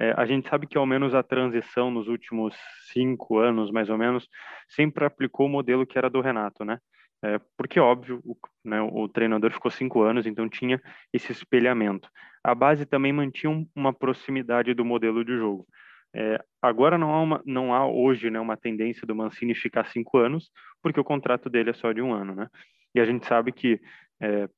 É, 0.00 0.14
a 0.16 0.24
gente 0.24 0.48
sabe 0.48 0.66
que 0.66 0.78
ao 0.78 0.86
menos 0.86 1.14
a 1.14 1.22
transição 1.22 1.90
nos 1.90 2.06
últimos 2.06 2.54
cinco 2.92 3.38
anos, 3.38 3.70
mais 3.70 3.90
ou 3.90 3.98
menos, 3.98 4.28
sempre 4.68 5.04
aplicou 5.04 5.46
o 5.46 5.48
modelo 5.48 5.84
que 5.86 5.98
era 5.98 6.08
do 6.08 6.20
Renato, 6.20 6.64
né? 6.64 6.78
É, 7.22 7.40
porque, 7.56 7.80
óbvio, 7.80 8.20
o, 8.24 8.36
né, 8.64 8.80
o, 8.80 9.08
treinador 9.08 9.50
ficou 9.52 9.70
cinco 9.70 10.02
anos, 10.02 10.24
então 10.24 10.48
tinha 10.48 10.80
esse 11.12 11.32
espelhamento. 11.32 12.08
A 12.44 12.54
base 12.54 12.86
também 12.86 13.12
mantinha 13.12 13.50
um, 13.50 13.66
uma 13.74 13.92
proximidade 13.92 14.72
do 14.72 14.84
modelo 14.84 15.24
de 15.24 15.36
jogo. 15.36 15.66
É, 16.14 16.42
agora 16.62 16.96
não 16.96 17.12
há, 17.12 17.20
uma, 17.20 17.42
não 17.44 17.74
há 17.74 17.86
hoje 17.86 18.30
né, 18.30 18.38
uma 18.38 18.56
tendência 18.56 19.06
do 19.06 19.16
Mancini 19.16 19.54
ficar 19.54 19.86
cinco 19.86 20.18
anos, 20.18 20.50
porque 20.80 21.00
o 21.00 21.04
contrato 21.04 21.50
dele 21.50 21.70
é 21.70 21.74
só 21.74 21.92
de 21.92 22.00
um 22.00 22.14
ano, 22.14 22.34
né? 22.34 22.48
E 22.94 23.00
a 23.00 23.04
gente 23.04 23.26
sabe 23.26 23.52
que 23.52 23.80
é, 24.20 24.48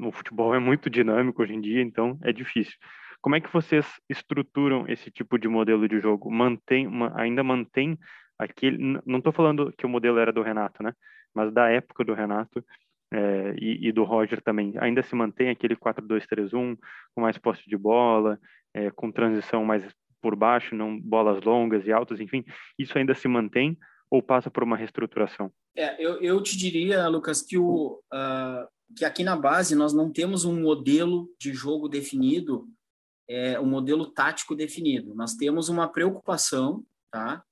o 0.00 0.12
futebol 0.12 0.54
é 0.54 0.58
muito 0.58 0.90
dinâmico 0.90 1.42
hoje 1.42 1.54
em 1.54 1.60
dia, 1.60 1.82
então 1.82 2.18
é 2.22 2.32
difícil. 2.32 2.74
Como 3.20 3.34
é 3.34 3.40
que 3.40 3.52
vocês 3.52 3.86
estruturam 4.08 4.86
esse 4.88 5.10
tipo 5.10 5.38
de 5.38 5.48
modelo 5.48 5.88
de 5.88 5.98
jogo? 6.00 6.30
Mantém, 6.30 6.88
ainda 7.14 7.42
mantém 7.42 7.98
aquele. 8.38 9.00
Não 9.04 9.18
estou 9.18 9.32
falando 9.32 9.72
que 9.76 9.86
o 9.86 9.88
modelo 9.88 10.18
era 10.18 10.32
do 10.32 10.42
Renato, 10.42 10.82
né? 10.82 10.92
Mas 11.34 11.52
da 11.52 11.68
época 11.68 12.04
do 12.04 12.14
Renato 12.14 12.64
é, 13.12 13.54
e, 13.58 13.88
e, 13.88 13.92
do 13.92 14.04
Roger 14.04 14.40
também. 14.40 14.74
Ainda 14.78 15.02
se 15.02 15.14
mantém 15.14 15.50
aquele 15.50 15.76
4-2-3-1 15.76 16.78
com 17.14 17.20
mais 17.20 17.38
posse 17.38 17.68
de 17.68 17.76
bola, 17.76 18.38
é, 18.74 18.90
com 18.90 19.10
transição 19.10 19.64
mais 19.64 19.84
por 20.20 20.36
baixo, 20.36 20.74
não 20.74 20.98
bolas 20.98 21.42
longas 21.42 21.86
e 21.86 21.92
altas, 21.92 22.20
enfim. 22.20 22.44
Isso 22.78 22.96
ainda 22.98 23.14
se 23.14 23.28
mantém 23.28 23.76
ou 24.10 24.22
passa 24.22 24.50
por 24.50 24.62
uma 24.62 24.76
reestruturação? 24.76 25.52
É, 25.74 26.02
eu, 26.02 26.20
eu 26.22 26.42
te 26.42 26.56
diria, 26.56 27.08
Lucas, 27.08 27.42
que 27.42 27.58
o, 27.58 28.02
uh, 28.12 28.68
que 28.96 29.04
aqui 29.04 29.24
na 29.24 29.36
base 29.36 29.74
nós 29.74 29.92
não 29.92 30.10
temos 30.10 30.44
um 30.44 30.60
modelo 30.60 31.28
de 31.38 31.52
jogo 31.52 31.88
definido, 31.88 32.68
é, 33.28 33.58
um 33.58 33.66
modelo 33.66 34.06
tático 34.06 34.54
definido. 34.54 35.14
Nós 35.14 35.34
temos 35.34 35.68
uma 35.68 35.88
preocupação, 35.88 36.84
tá? 37.10 37.42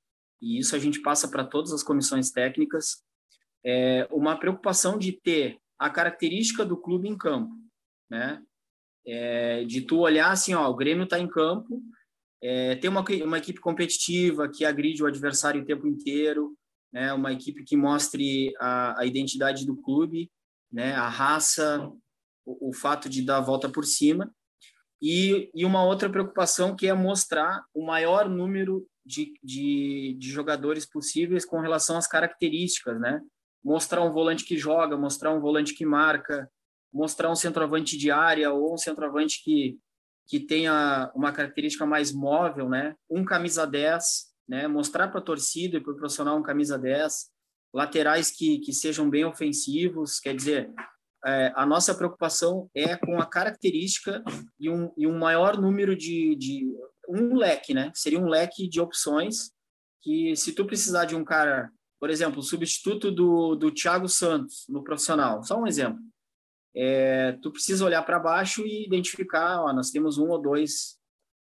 E 0.41 0.59
isso 0.59 0.77
a 0.77 0.79
gente 0.79 1.01
passa 1.01 1.29
para 1.29 1.45
todas 1.45 1.73
as 1.73 1.83
comissões 1.83 2.31
técnicas, 2.31 3.03
é 3.65 4.07
uma 4.11 4.39
preocupação 4.39 4.99
de 4.99 5.13
ter 5.13 5.59
a 5.79 5.89
característica 5.89 6.65
do 6.65 6.77
clube 6.77 7.09
em 7.09 7.17
campo, 7.17 7.53
né? 8.11 8.43
É, 9.07 9.65
de 9.65 9.83
tu 9.83 9.99
olhar 9.99 10.31
assim, 10.31 10.55
ó, 10.55 10.69
o 10.69 10.77
Grêmio 10.77 11.05
está 11.05 11.19
em 11.19 11.29
campo, 11.29 11.83
é, 12.47 12.75
tem 12.77 12.91
uma, 12.91 13.03
uma 13.25 13.39
equipe 13.39 13.59
competitiva 13.59 14.51
que 14.51 14.67
agride 14.67 15.03
o 15.03 15.07
adversário 15.07 15.63
o 15.63 15.65
tempo 15.65 15.87
inteiro, 15.87 16.55
né, 16.93 17.11
uma 17.15 17.33
equipe 17.33 17.65
que 17.65 17.75
mostre 17.75 18.53
a, 18.61 19.01
a 19.01 19.07
identidade 19.07 19.65
do 19.65 19.75
clube, 19.75 20.31
né, 20.71 20.93
a 20.93 21.09
raça, 21.09 21.91
o, 22.45 22.69
o, 22.69 22.73
fato 22.75 23.09
de 23.09 23.23
dar 23.23 23.39
a 23.39 23.41
volta 23.41 23.67
por 23.71 23.87
cima, 23.87 24.31
e, 25.01 25.51
e 25.55 25.65
uma 25.65 25.83
outra 25.85 26.11
preocupação 26.11 26.77
que 26.77 26.87
é 26.87 26.93
mostrar 26.93 27.65
o 27.73 27.83
maior 27.83 28.29
número 28.29 28.87
de, 29.07 29.33
de, 29.43 30.15
de 30.19 30.31
jogadores 30.31 30.85
possíveis 30.85 31.47
com 31.47 31.61
relação 31.61 31.97
às 31.97 32.07
características, 32.07 33.01
né? 33.01 33.23
Mostrar 33.63 34.03
um 34.03 34.13
volante 34.13 34.45
que 34.45 34.59
joga, 34.59 34.97
mostrar 34.99 35.33
um 35.33 35.41
volante 35.41 35.75
que 35.75 35.87
marca, 35.87 36.51
mostrar 36.93 37.31
um 37.31 37.35
centroavante 37.35 37.97
de 37.97 38.11
área 38.11 38.53
ou 38.53 38.75
um 38.75 38.79
centroavante 38.79 39.43
que, 39.43 39.79
que 40.27 40.41
tenha 40.41 41.11
uma 41.15 41.33
característica 41.33 41.85
mais 41.85 42.13
móvel, 42.13 42.69
né? 42.69 42.95
Um 43.11 43.25
camisa 43.25 43.67
10, 43.67 44.05
né? 44.49 44.67
Mostrar 44.67 45.09
para 45.09 45.21
a 45.21 45.25
torcida 45.25 45.77
e 45.77 45.81
para 45.81 45.93
o 45.93 45.97
profissional 45.97 46.37
um 46.39 46.43
camisa 46.43 46.79
10, 46.79 47.31
laterais 47.73 48.31
que, 48.31 48.59
que 48.59 48.73
sejam 48.73 49.11
bem 49.11 49.25
ofensivos, 49.25 50.21
quer 50.21 50.35
dizer, 50.35 50.73
é, 51.27 51.53
a 51.57 51.65
nossa 51.67 51.95
preocupação 51.95 52.71
é 52.75 52.97
com 52.97 53.19
a 53.19 53.27
característica 53.27 54.23
e 54.61 54.69
um, 54.69 54.93
e 54.97 55.07
um 55.07 55.19
maior 55.19 55.59
número 55.61 55.97
de, 55.97 56.37
de 56.37 56.71
um 57.09 57.35
leque, 57.35 57.75
né? 57.75 57.91
Seria 57.95 58.21
um 58.21 58.29
leque 58.29 58.69
de 58.69 58.81
opções 58.81 59.51
que 60.03 60.37
se 60.37 60.53
tu 60.53 60.67
precisar 60.67 61.07
de 61.07 61.17
um 61.17 61.25
cara, 61.25 61.71
por 61.99 62.11
exemplo, 62.11 62.43
substituto 62.43 63.11
do, 63.11 63.55
do 63.57 63.73
Thiago 63.73 64.09
Santos 64.09 64.67
no 64.69 64.85
profissional, 64.85 65.43
só 65.43 65.59
um 65.59 65.67
exemplo, 65.67 65.99
é, 66.77 67.33
tu 67.43 67.51
precisa 67.51 67.85
olhar 67.85 68.03
para 68.03 68.19
baixo 68.19 68.63
e 68.67 68.87
identificar, 68.87 69.63
ó, 69.63 69.73
nós 69.73 69.91
temos 69.91 70.19
um 70.19 70.29
ou 70.29 70.41
dois 70.41 70.99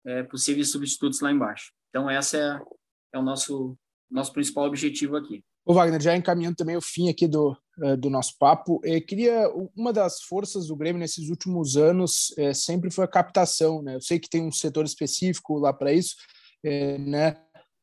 é, 0.05 0.23
possíveis 0.23 0.71
substitutos 0.71 1.19
lá 1.19 1.31
embaixo. 1.31 1.71
Então 1.89 2.09
essa 2.09 2.37
é, 2.37 3.17
é 3.17 3.19
o 3.19 3.23
nosso 3.23 3.77
nosso 4.09 4.33
principal 4.33 4.65
objetivo 4.65 5.15
aqui. 5.15 5.43
O 5.65 5.73
Wagner, 5.73 6.01
já 6.01 6.15
encaminhando 6.15 6.55
também 6.55 6.75
o 6.75 6.81
fim 6.81 7.09
aqui 7.09 7.27
do, 7.27 7.55
uh, 7.77 7.95
do 7.95 8.09
nosso 8.09 8.35
papo, 8.39 8.81
eu 8.83 9.05
queria 9.05 9.47
uma 9.75 9.93
das 9.93 10.23
forças 10.23 10.67
do 10.67 10.75
Grêmio 10.75 10.99
nesses 10.99 11.29
últimos 11.29 11.77
anos 11.77 12.33
é, 12.37 12.53
sempre 12.53 12.89
foi 12.89 13.05
a 13.05 13.09
captação, 13.09 13.81
né? 13.81 13.95
Eu 13.95 14.01
sei 14.01 14.19
que 14.19 14.29
tem 14.29 14.41
um 14.41 14.51
setor 14.51 14.83
específico 14.83 15.59
lá 15.59 15.71
para 15.71 15.93
isso, 15.93 16.15
é, 16.63 16.97
né? 16.97 17.37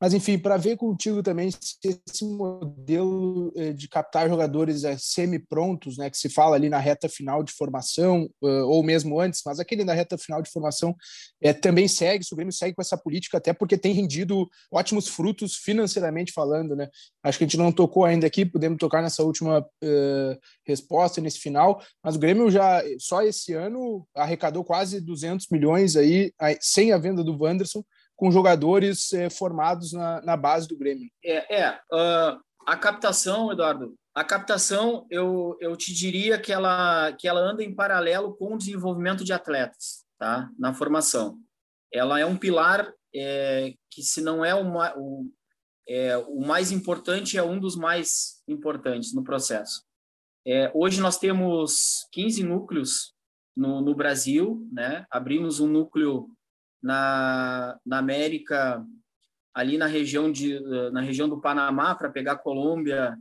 Mas, 0.06 0.14
enfim, 0.14 0.38
para 0.38 0.56
ver 0.56 0.76
contigo 0.76 1.20
também 1.20 1.50
se 1.50 2.00
esse 2.08 2.24
modelo 2.24 3.52
eh, 3.56 3.72
de 3.72 3.88
captar 3.88 4.28
jogadores 4.28 4.84
eh, 4.84 4.96
semi-prontos, 4.96 5.98
né, 5.98 6.08
que 6.08 6.16
se 6.16 6.28
fala 6.28 6.54
ali 6.54 6.68
na 6.68 6.78
reta 6.78 7.08
final 7.08 7.42
de 7.42 7.52
formação, 7.52 8.30
ou 8.40 8.84
mesmo 8.84 9.20
antes, 9.20 9.40
mas 9.44 9.58
aquele 9.58 9.82
na 9.82 9.92
reta 9.94 10.16
final 10.16 10.40
de 10.40 10.48
formação 10.48 10.94
é, 11.42 11.52
também 11.52 11.88
segue, 11.88 12.24
o 12.30 12.36
Grêmio 12.36 12.52
segue 12.52 12.76
com 12.76 12.82
essa 12.82 12.96
política, 12.96 13.38
até 13.38 13.52
porque 13.52 13.76
tem 13.76 13.92
rendido 13.92 14.48
ótimos 14.70 15.08
frutos 15.08 15.56
financeiramente 15.56 16.32
falando. 16.32 16.76
Né? 16.76 16.88
Acho 17.24 17.38
que 17.38 17.42
a 17.42 17.46
gente 17.48 17.58
não 17.58 17.72
tocou 17.72 18.04
ainda 18.04 18.28
aqui, 18.28 18.46
podemos 18.46 18.78
tocar 18.78 19.02
nessa 19.02 19.24
última 19.24 19.58
uh, 19.58 20.40
resposta, 20.64 21.20
nesse 21.20 21.40
final, 21.40 21.82
mas 22.00 22.14
o 22.14 22.20
Grêmio 22.20 22.48
já, 22.48 22.80
só 23.00 23.22
esse 23.22 23.54
ano, 23.54 24.06
arrecadou 24.14 24.62
quase 24.62 25.00
200 25.00 25.48
milhões 25.50 25.96
aí, 25.96 26.32
sem 26.60 26.92
a 26.92 26.98
venda 26.98 27.24
do 27.24 27.36
Wanderson, 27.36 27.82
com 28.16 28.30
jogadores 28.30 29.12
é, 29.12 29.28
formados 29.28 29.92
na, 29.92 30.22
na, 30.22 30.36
base 30.36 30.66
do 30.66 30.76
Grêmio. 30.76 31.10
É, 31.22 31.60
é 31.60 31.70
uh, 31.92 32.40
a 32.66 32.76
captação, 32.76 33.52
Eduardo, 33.52 33.94
a 34.14 34.24
captação, 34.24 35.06
eu, 35.10 35.58
eu 35.60 35.76
te 35.76 35.92
diria 35.92 36.38
que 36.40 36.50
ela, 36.50 37.12
que 37.12 37.28
ela 37.28 37.40
anda 37.40 37.62
em 37.62 37.74
paralelo 37.74 38.34
com 38.34 38.54
o 38.54 38.58
desenvolvimento 38.58 39.22
de 39.22 39.34
atletas, 39.34 40.06
tá? 40.18 40.48
Na 40.58 40.72
formação. 40.72 41.38
Ela 41.92 42.18
é 42.18 42.24
um 42.24 42.36
pilar 42.36 42.90
é, 43.14 43.74
que, 43.90 44.02
se 44.02 44.22
não 44.22 44.42
é, 44.42 44.54
o, 44.54 45.30
é 45.86 46.16
o 46.16 46.40
mais 46.40 46.72
importante, 46.72 47.36
é 47.36 47.42
um 47.42 47.60
dos 47.60 47.76
mais 47.76 48.42
importantes 48.48 49.14
no 49.14 49.22
processo. 49.22 49.84
É, 50.46 50.70
hoje 50.74 50.98
nós 51.00 51.18
temos 51.18 52.06
15 52.12 52.42
núcleos 52.42 53.12
no, 53.54 53.82
no 53.82 53.94
Brasil, 53.94 54.66
né? 54.72 55.04
Abrimos 55.10 55.60
um 55.60 55.68
núcleo 55.68 56.30
na, 56.82 57.78
na 57.84 57.98
América, 57.98 58.84
ali 59.54 59.78
na 59.78 59.86
região, 59.86 60.30
de, 60.30 60.60
na 60.90 61.00
região 61.00 61.28
do 61.28 61.40
Panamá, 61.40 61.94
para 61.94 62.10
pegar 62.10 62.36
Colômbia 62.36 63.16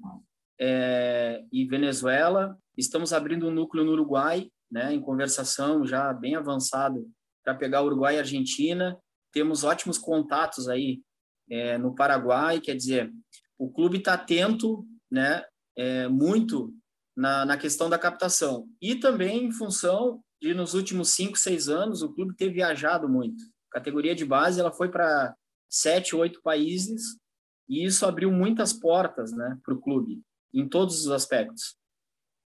é, 0.60 1.44
e 1.52 1.65
Venezuela. 1.65 2.58
Estamos 2.78 3.13
abrindo 3.13 3.48
um 3.48 3.52
núcleo 3.52 3.86
no 3.86 3.91
Uruguai, 3.91 4.50
né, 4.70 4.94
em 4.94 5.00
conversação 5.00 5.86
já 5.86 6.12
bem 6.12 6.36
avançado, 6.36 7.10
para 7.44 7.56
pegar 7.56 7.84
Uruguai 7.84 8.15
e 8.15 8.20
Argentina. 8.20 8.98
Temos 9.32 9.63
ótimos 9.63 9.98
contatos 9.98 10.68
aí 10.68 11.02
é, 11.50 11.78
no 11.78 11.94
Paraguai, 11.94 12.60
quer 12.60 12.76
dizer, 12.76 13.12
o 13.58 13.72
clube 13.72 14.00
está 14.00 14.13
atento 14.13 14.86
né, 15.10 15.44
é, 15.78 16.08
muito 16.08 16.74
na, 17.15 17.45
na 17.45 17.58
questão 17.58 17.89
da 17.89 17.97
captação. 17.97 18.67
E 18.82 18.95
também 18.95 19.45
em 19.45 19.51
função 19.51 20.21
de, 20.41 20.54
nos 20.54 20.73
últimos 20.73 21.10
cinco, 21.10 21.38
seis 21.38 21.69
anos, 21.69 22.01
o 22.01 22.13
clube 22.13 22.36
ter 22.36 22.49
viajado 22.49 23.08
muito 23.08 23.41
categoria 23.75 24.15
de 24.15 24.23
base 24.23 24.60
ela 24.60 24.71
foi 24.71 24.89
para 24.89 25.36
sete, 25.69 26.15
oito 26.15 26.41
países 26.41 27.19
e 27.67 27.84
isso 27.84 28.06
abriu 28.06 28.32
muitas 28.32 28.71
portas 28.71 29.34
né, 29.34 29.60
para 29.63 29.73
o 29.73 29.82
clube, 29.82 30.21
em 30.54 30.67
todos 30.67 31.01
os 31.01 31.12
aspectos. 31.12 31.75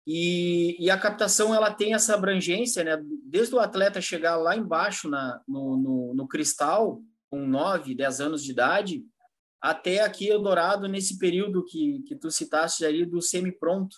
E, 0.06 0.82
e, 0.82 0.90
a 0.90 0.98
captação 0.98 1.54
ela 1.54 1.72
tem 1.72 1.92
essa 1.92 2.14
abrangência, 2.14 2.82
né? 2.82 2.98
desde 3.24 3.54
o 3.54 3.60
atleta 3.60 4.00
chegar 4.00 4.36
lá 4.36 4.56
embaixo 4.56 5.10
na, 5.10 5.40
no, 5.46 5.76
no, 5.76 6.14
no 6.14 6.26
cristal, 6.26 7.02
com 7.28 7.46
9, 7.46 7.94
10 7.94 8.20
anos 8.20 8.42
de 8.42 8.50
idade, 8.50 9.04
até 9.60 10.00
aqui 10.00 10.26
Eldorado, 10.26 10.88
nesse 10.88 11.18
período 11.18 11.64
que, 11.66 12.02
que 12.06 12.16
tu 12.16 12.30
citaste 12.30 12.84
ali 12.84 13.04
do 13.04 13.20
semi-pronto, 13.20 13.94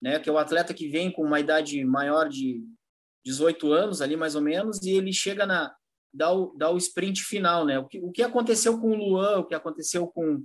né? 0.00 0.18
que 0.18 0.28
é 0.28 0.32
o 0.32 0.38
atleta 0.38 0.74
que 0.74 0.88
vem 0.88 1.10
com 1.10 1.22
uma 1.22 1.40
idade 1.40 1.84
maior 1.84 2.28
de 2.28 2.62
18 3.24 3.72
anos, 3.72 4.00
ali 4.00 4.16
mais 4.16 4.34
ou 4.34 4.42
menos, 4.42 4.82
e 4.82 4.90
ele 4.90 5.12
chega 5.12 5.44
na, 5.46 5.74
dar 6.12 6.32
o, 6.32 6.54
dar 6.56 6.70
o 6.70 6.78
sprint 6.78 7.22
final, 7.22 7.64
né? 7.64 7.78
O 7.78 7.86
que, 7.86 8.00
o 8.00 8.10
que 8.10 8.22
aconteceu 8.22 8.80
com 8.80 8.90
o 8.90 8.94
Luan, 8.94 9.38
o 9.38 9.44
que 9.44 9.54
aconteceu 9.54 10.06
com, 10.06 10.44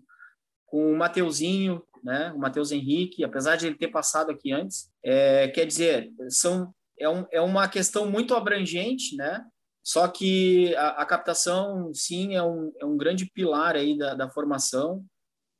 com 0.65 0.91
o 0.91 0.97
Mateuzinho, 0.97 1.83
né? 2.03 2.31
O 2.33 2.39
Matheus 2.39 2.71
Henrique, 2.71 3.23
apesar 3.23 3.55
de 3.55 3.67
ele 3.67 3.77
ter 3.77 3.87
passado 3.87 4.31
aqui 4.31 4.51
antes, 4.51 4.91
é, 5.03 5.47
quer 5.47 5.65
dizer, 5.65 6.11
são, 6.29 6.73
é, 6.99 7.07
um, 7.07 7.25
é 7.31 7.41
uma 7.41 7.67
questão 7.67 8.09
muito 8.09 8.35
abrangente, 8.35 9.15
né? 9.15 9.45
Só 9.83 10.07
que 10.07 10.75
a, 10.75 11.01
a 11.01 11.05
captação, 11.05 11.93
sim, 11.93 12.35
é 12.35 12.43
um, 12.43 12.71
é 12.79 12.85
um 12.85 12.97
grande 12.97 13.25
pilar 13.25 13.75
aí 13.75 13.97
da, 13.97 14.13
da 14.13 14.29
formação 14.29 15.05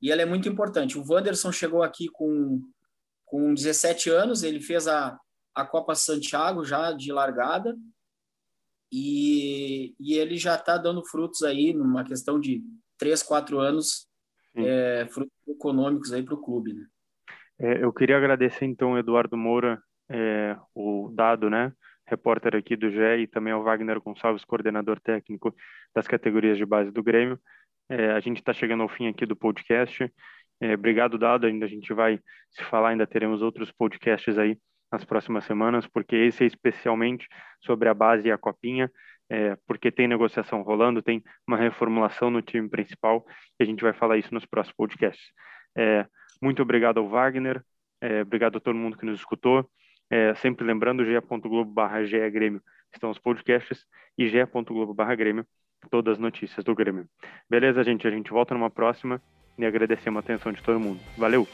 e 0.00 0.10
ela 0.10 0.22
é 0.22 0.26
muito 0.26 0.48
importante. 0.48 0.98
O 0.98 1.04
Wanderson 1.06 1.52
chegou 1.52 1.82
aqui 1.82 2.08
com, 2.08 2.60
com 3.34 3.52
17 3.52 4.10
anos, 4.10 4.44
ele 4.44 4.60
fez 4.60 4.86
a, 4.86 5.18
a 5.52 5.66
Copa 5.66 5.96
Santiago 5.96 6.64
já 6.64 6.92
de 6.92 7.12
largada, 7.12 7.76
e, 8.92 9.92
e 9.98 10.14
ele 10.14 10.36
já 10.36 10.54
está 10.54 10.78
dando 10.78 11.04
frutos 11.04 11.42
aí, 11.42 11.74
numa 11.74 12.04
questão 12.04 12.38
de 12.38 12.62
três, 12.96 13.24
quatro 13.24 13.58
anos, 13.58 14.06
é, 14.54 15.08
frutos 15.10 15.32
econômicos 15.48 16.12
aí 16.12 16.22
para 16.22 16.36
o 16.36 16.40
clube. 16.40 16.74
Né? 16.74 16.86
É, 17.58 17.82
eu 17.82 17.92
queria 17.92 18.16
agradecer 18.16 18.66
então 18.66 18.96
Eduardo 18.96 19.36
Moura, 19.36 19.82
é, 20.08 20.56
o 20.72 21.10
Dado, 21.12 21.50
né, 21.50 21.72
repórter 22.06 22.54
aqui 22.54 22.76
do 22.76 22.88
GE, 22.88 23.22
e 23.22 23.26
também 23.26 23.52
ao 23.52 23.64
Wagner 23.64 24.00
Gonçalves, 24.00 24.44
coordenador 24.44 25.00
técnico 25.00 25.52
das 25.92 26.06
categorias 26.06 26.56
de 26.56 26.64
base 26.64 26.92
do 26.92 27.02
Grêmio. 27.02 27.36
É, 27.88 28.12
a 28.12 28.20
gente 28.20 28.36
está 28.36 28.52
chegando 28.52 28.84
ao 28.84 28.88
fim 28.88 29.08
aqui 29.08 29.26
do 29.26 29.34
podcast. 29.34 30.08
É, 30.60 30.74
obrigado, 30.74 31.18
Dado. 31.18 31.46
Ainda 31.46 31.66
a 31.66 31.68
gente 31.68 31.92
vai 31.92 32.18
se 32.50 32.62
falar, 32.64 32.90
ainda 32.90 33.06
teremos 33.06 33.42
outros 33.42 33.70
podcasts 33.72 34.38
aí 34.38 34.58
nas 34.90 35.04
próximas 35.04 35.44
semanas, 35.44 35.86
porque 35.86 36.14
esse 36.14 36.44
é 36.44 36.46
especialmente 36.46 37.26
sobre 37.60 37.88
a 37.88 37.94
base 37.94 38.28
e 38.28 38.32
a 38.32 38.38
copinha, 38.38 38.90
é, 39.28 39.56
porque 39.66 39.90
tem 39.90 40.06
negociação 40.06 40.62
rolando, 40.62 41.02
tem 41.02 41.22
uma 41.46 41.56
reformulação 41.56 42.30
no 42.30 42.40
time 42.40 42.68
principal, 42.68 43.26
e 43.58 43.64
a 43.64 43.66
gente 43.66 43.82
vai 43.82 43.92
falar 43.92 44.18
isso 44.18 44.32
nos 44.32 44.46
próximos 44.46 44.76
podcasts. 44.76 45.32
É, 45.76 46.06
muito 46.40 46.62
obrigado 46.62 46.98
ao 46.98 47.08
Wagner, 47.08 47.62
é, 48.00 48.22
obrigado 48.22 48.58
a 48.58 48.60
todo 48.60 48.76
mundo 48.76 48.96
que 48.96 49.06
nos 49.06 49.18
escutou. 49.18 49.68
É, 50.10 50.34
sempre 50.36 50.64
lembrando, 50.64 51.04
ge.globo 51.04 51.72
barra 51.72 52.02
Grêmio 52.30 52.62
estão 52.92 53.10
os 53.10 53.18
podcasts 53.18 53.84
e 54.16 54.28
ge.globo 54.28 54.94
barra 54.94 55.14
Grêmio 55.14 55.44
todas 55.90 56.12
as 56.12 56.18
notícias 56.18 56.64
do 56.64 56.74
Grêmio. 56.74 57.06
Beleza, 57.50 57.82
gente? 57.82 58.06
A 58.06 58.10
gente 58.10 58.30
volta 58.30 58.54
numa 58.54 58.70
próxima 58.70 59.20
e 59.58 59.64
agradecemos 59.64 60.18
a 60.18 60.20
atenção 60.20 60.52
de 60.52 60.62
todo 60.62 60.80
mundo. 60.80 61.00
Valeu! 61.16 61.46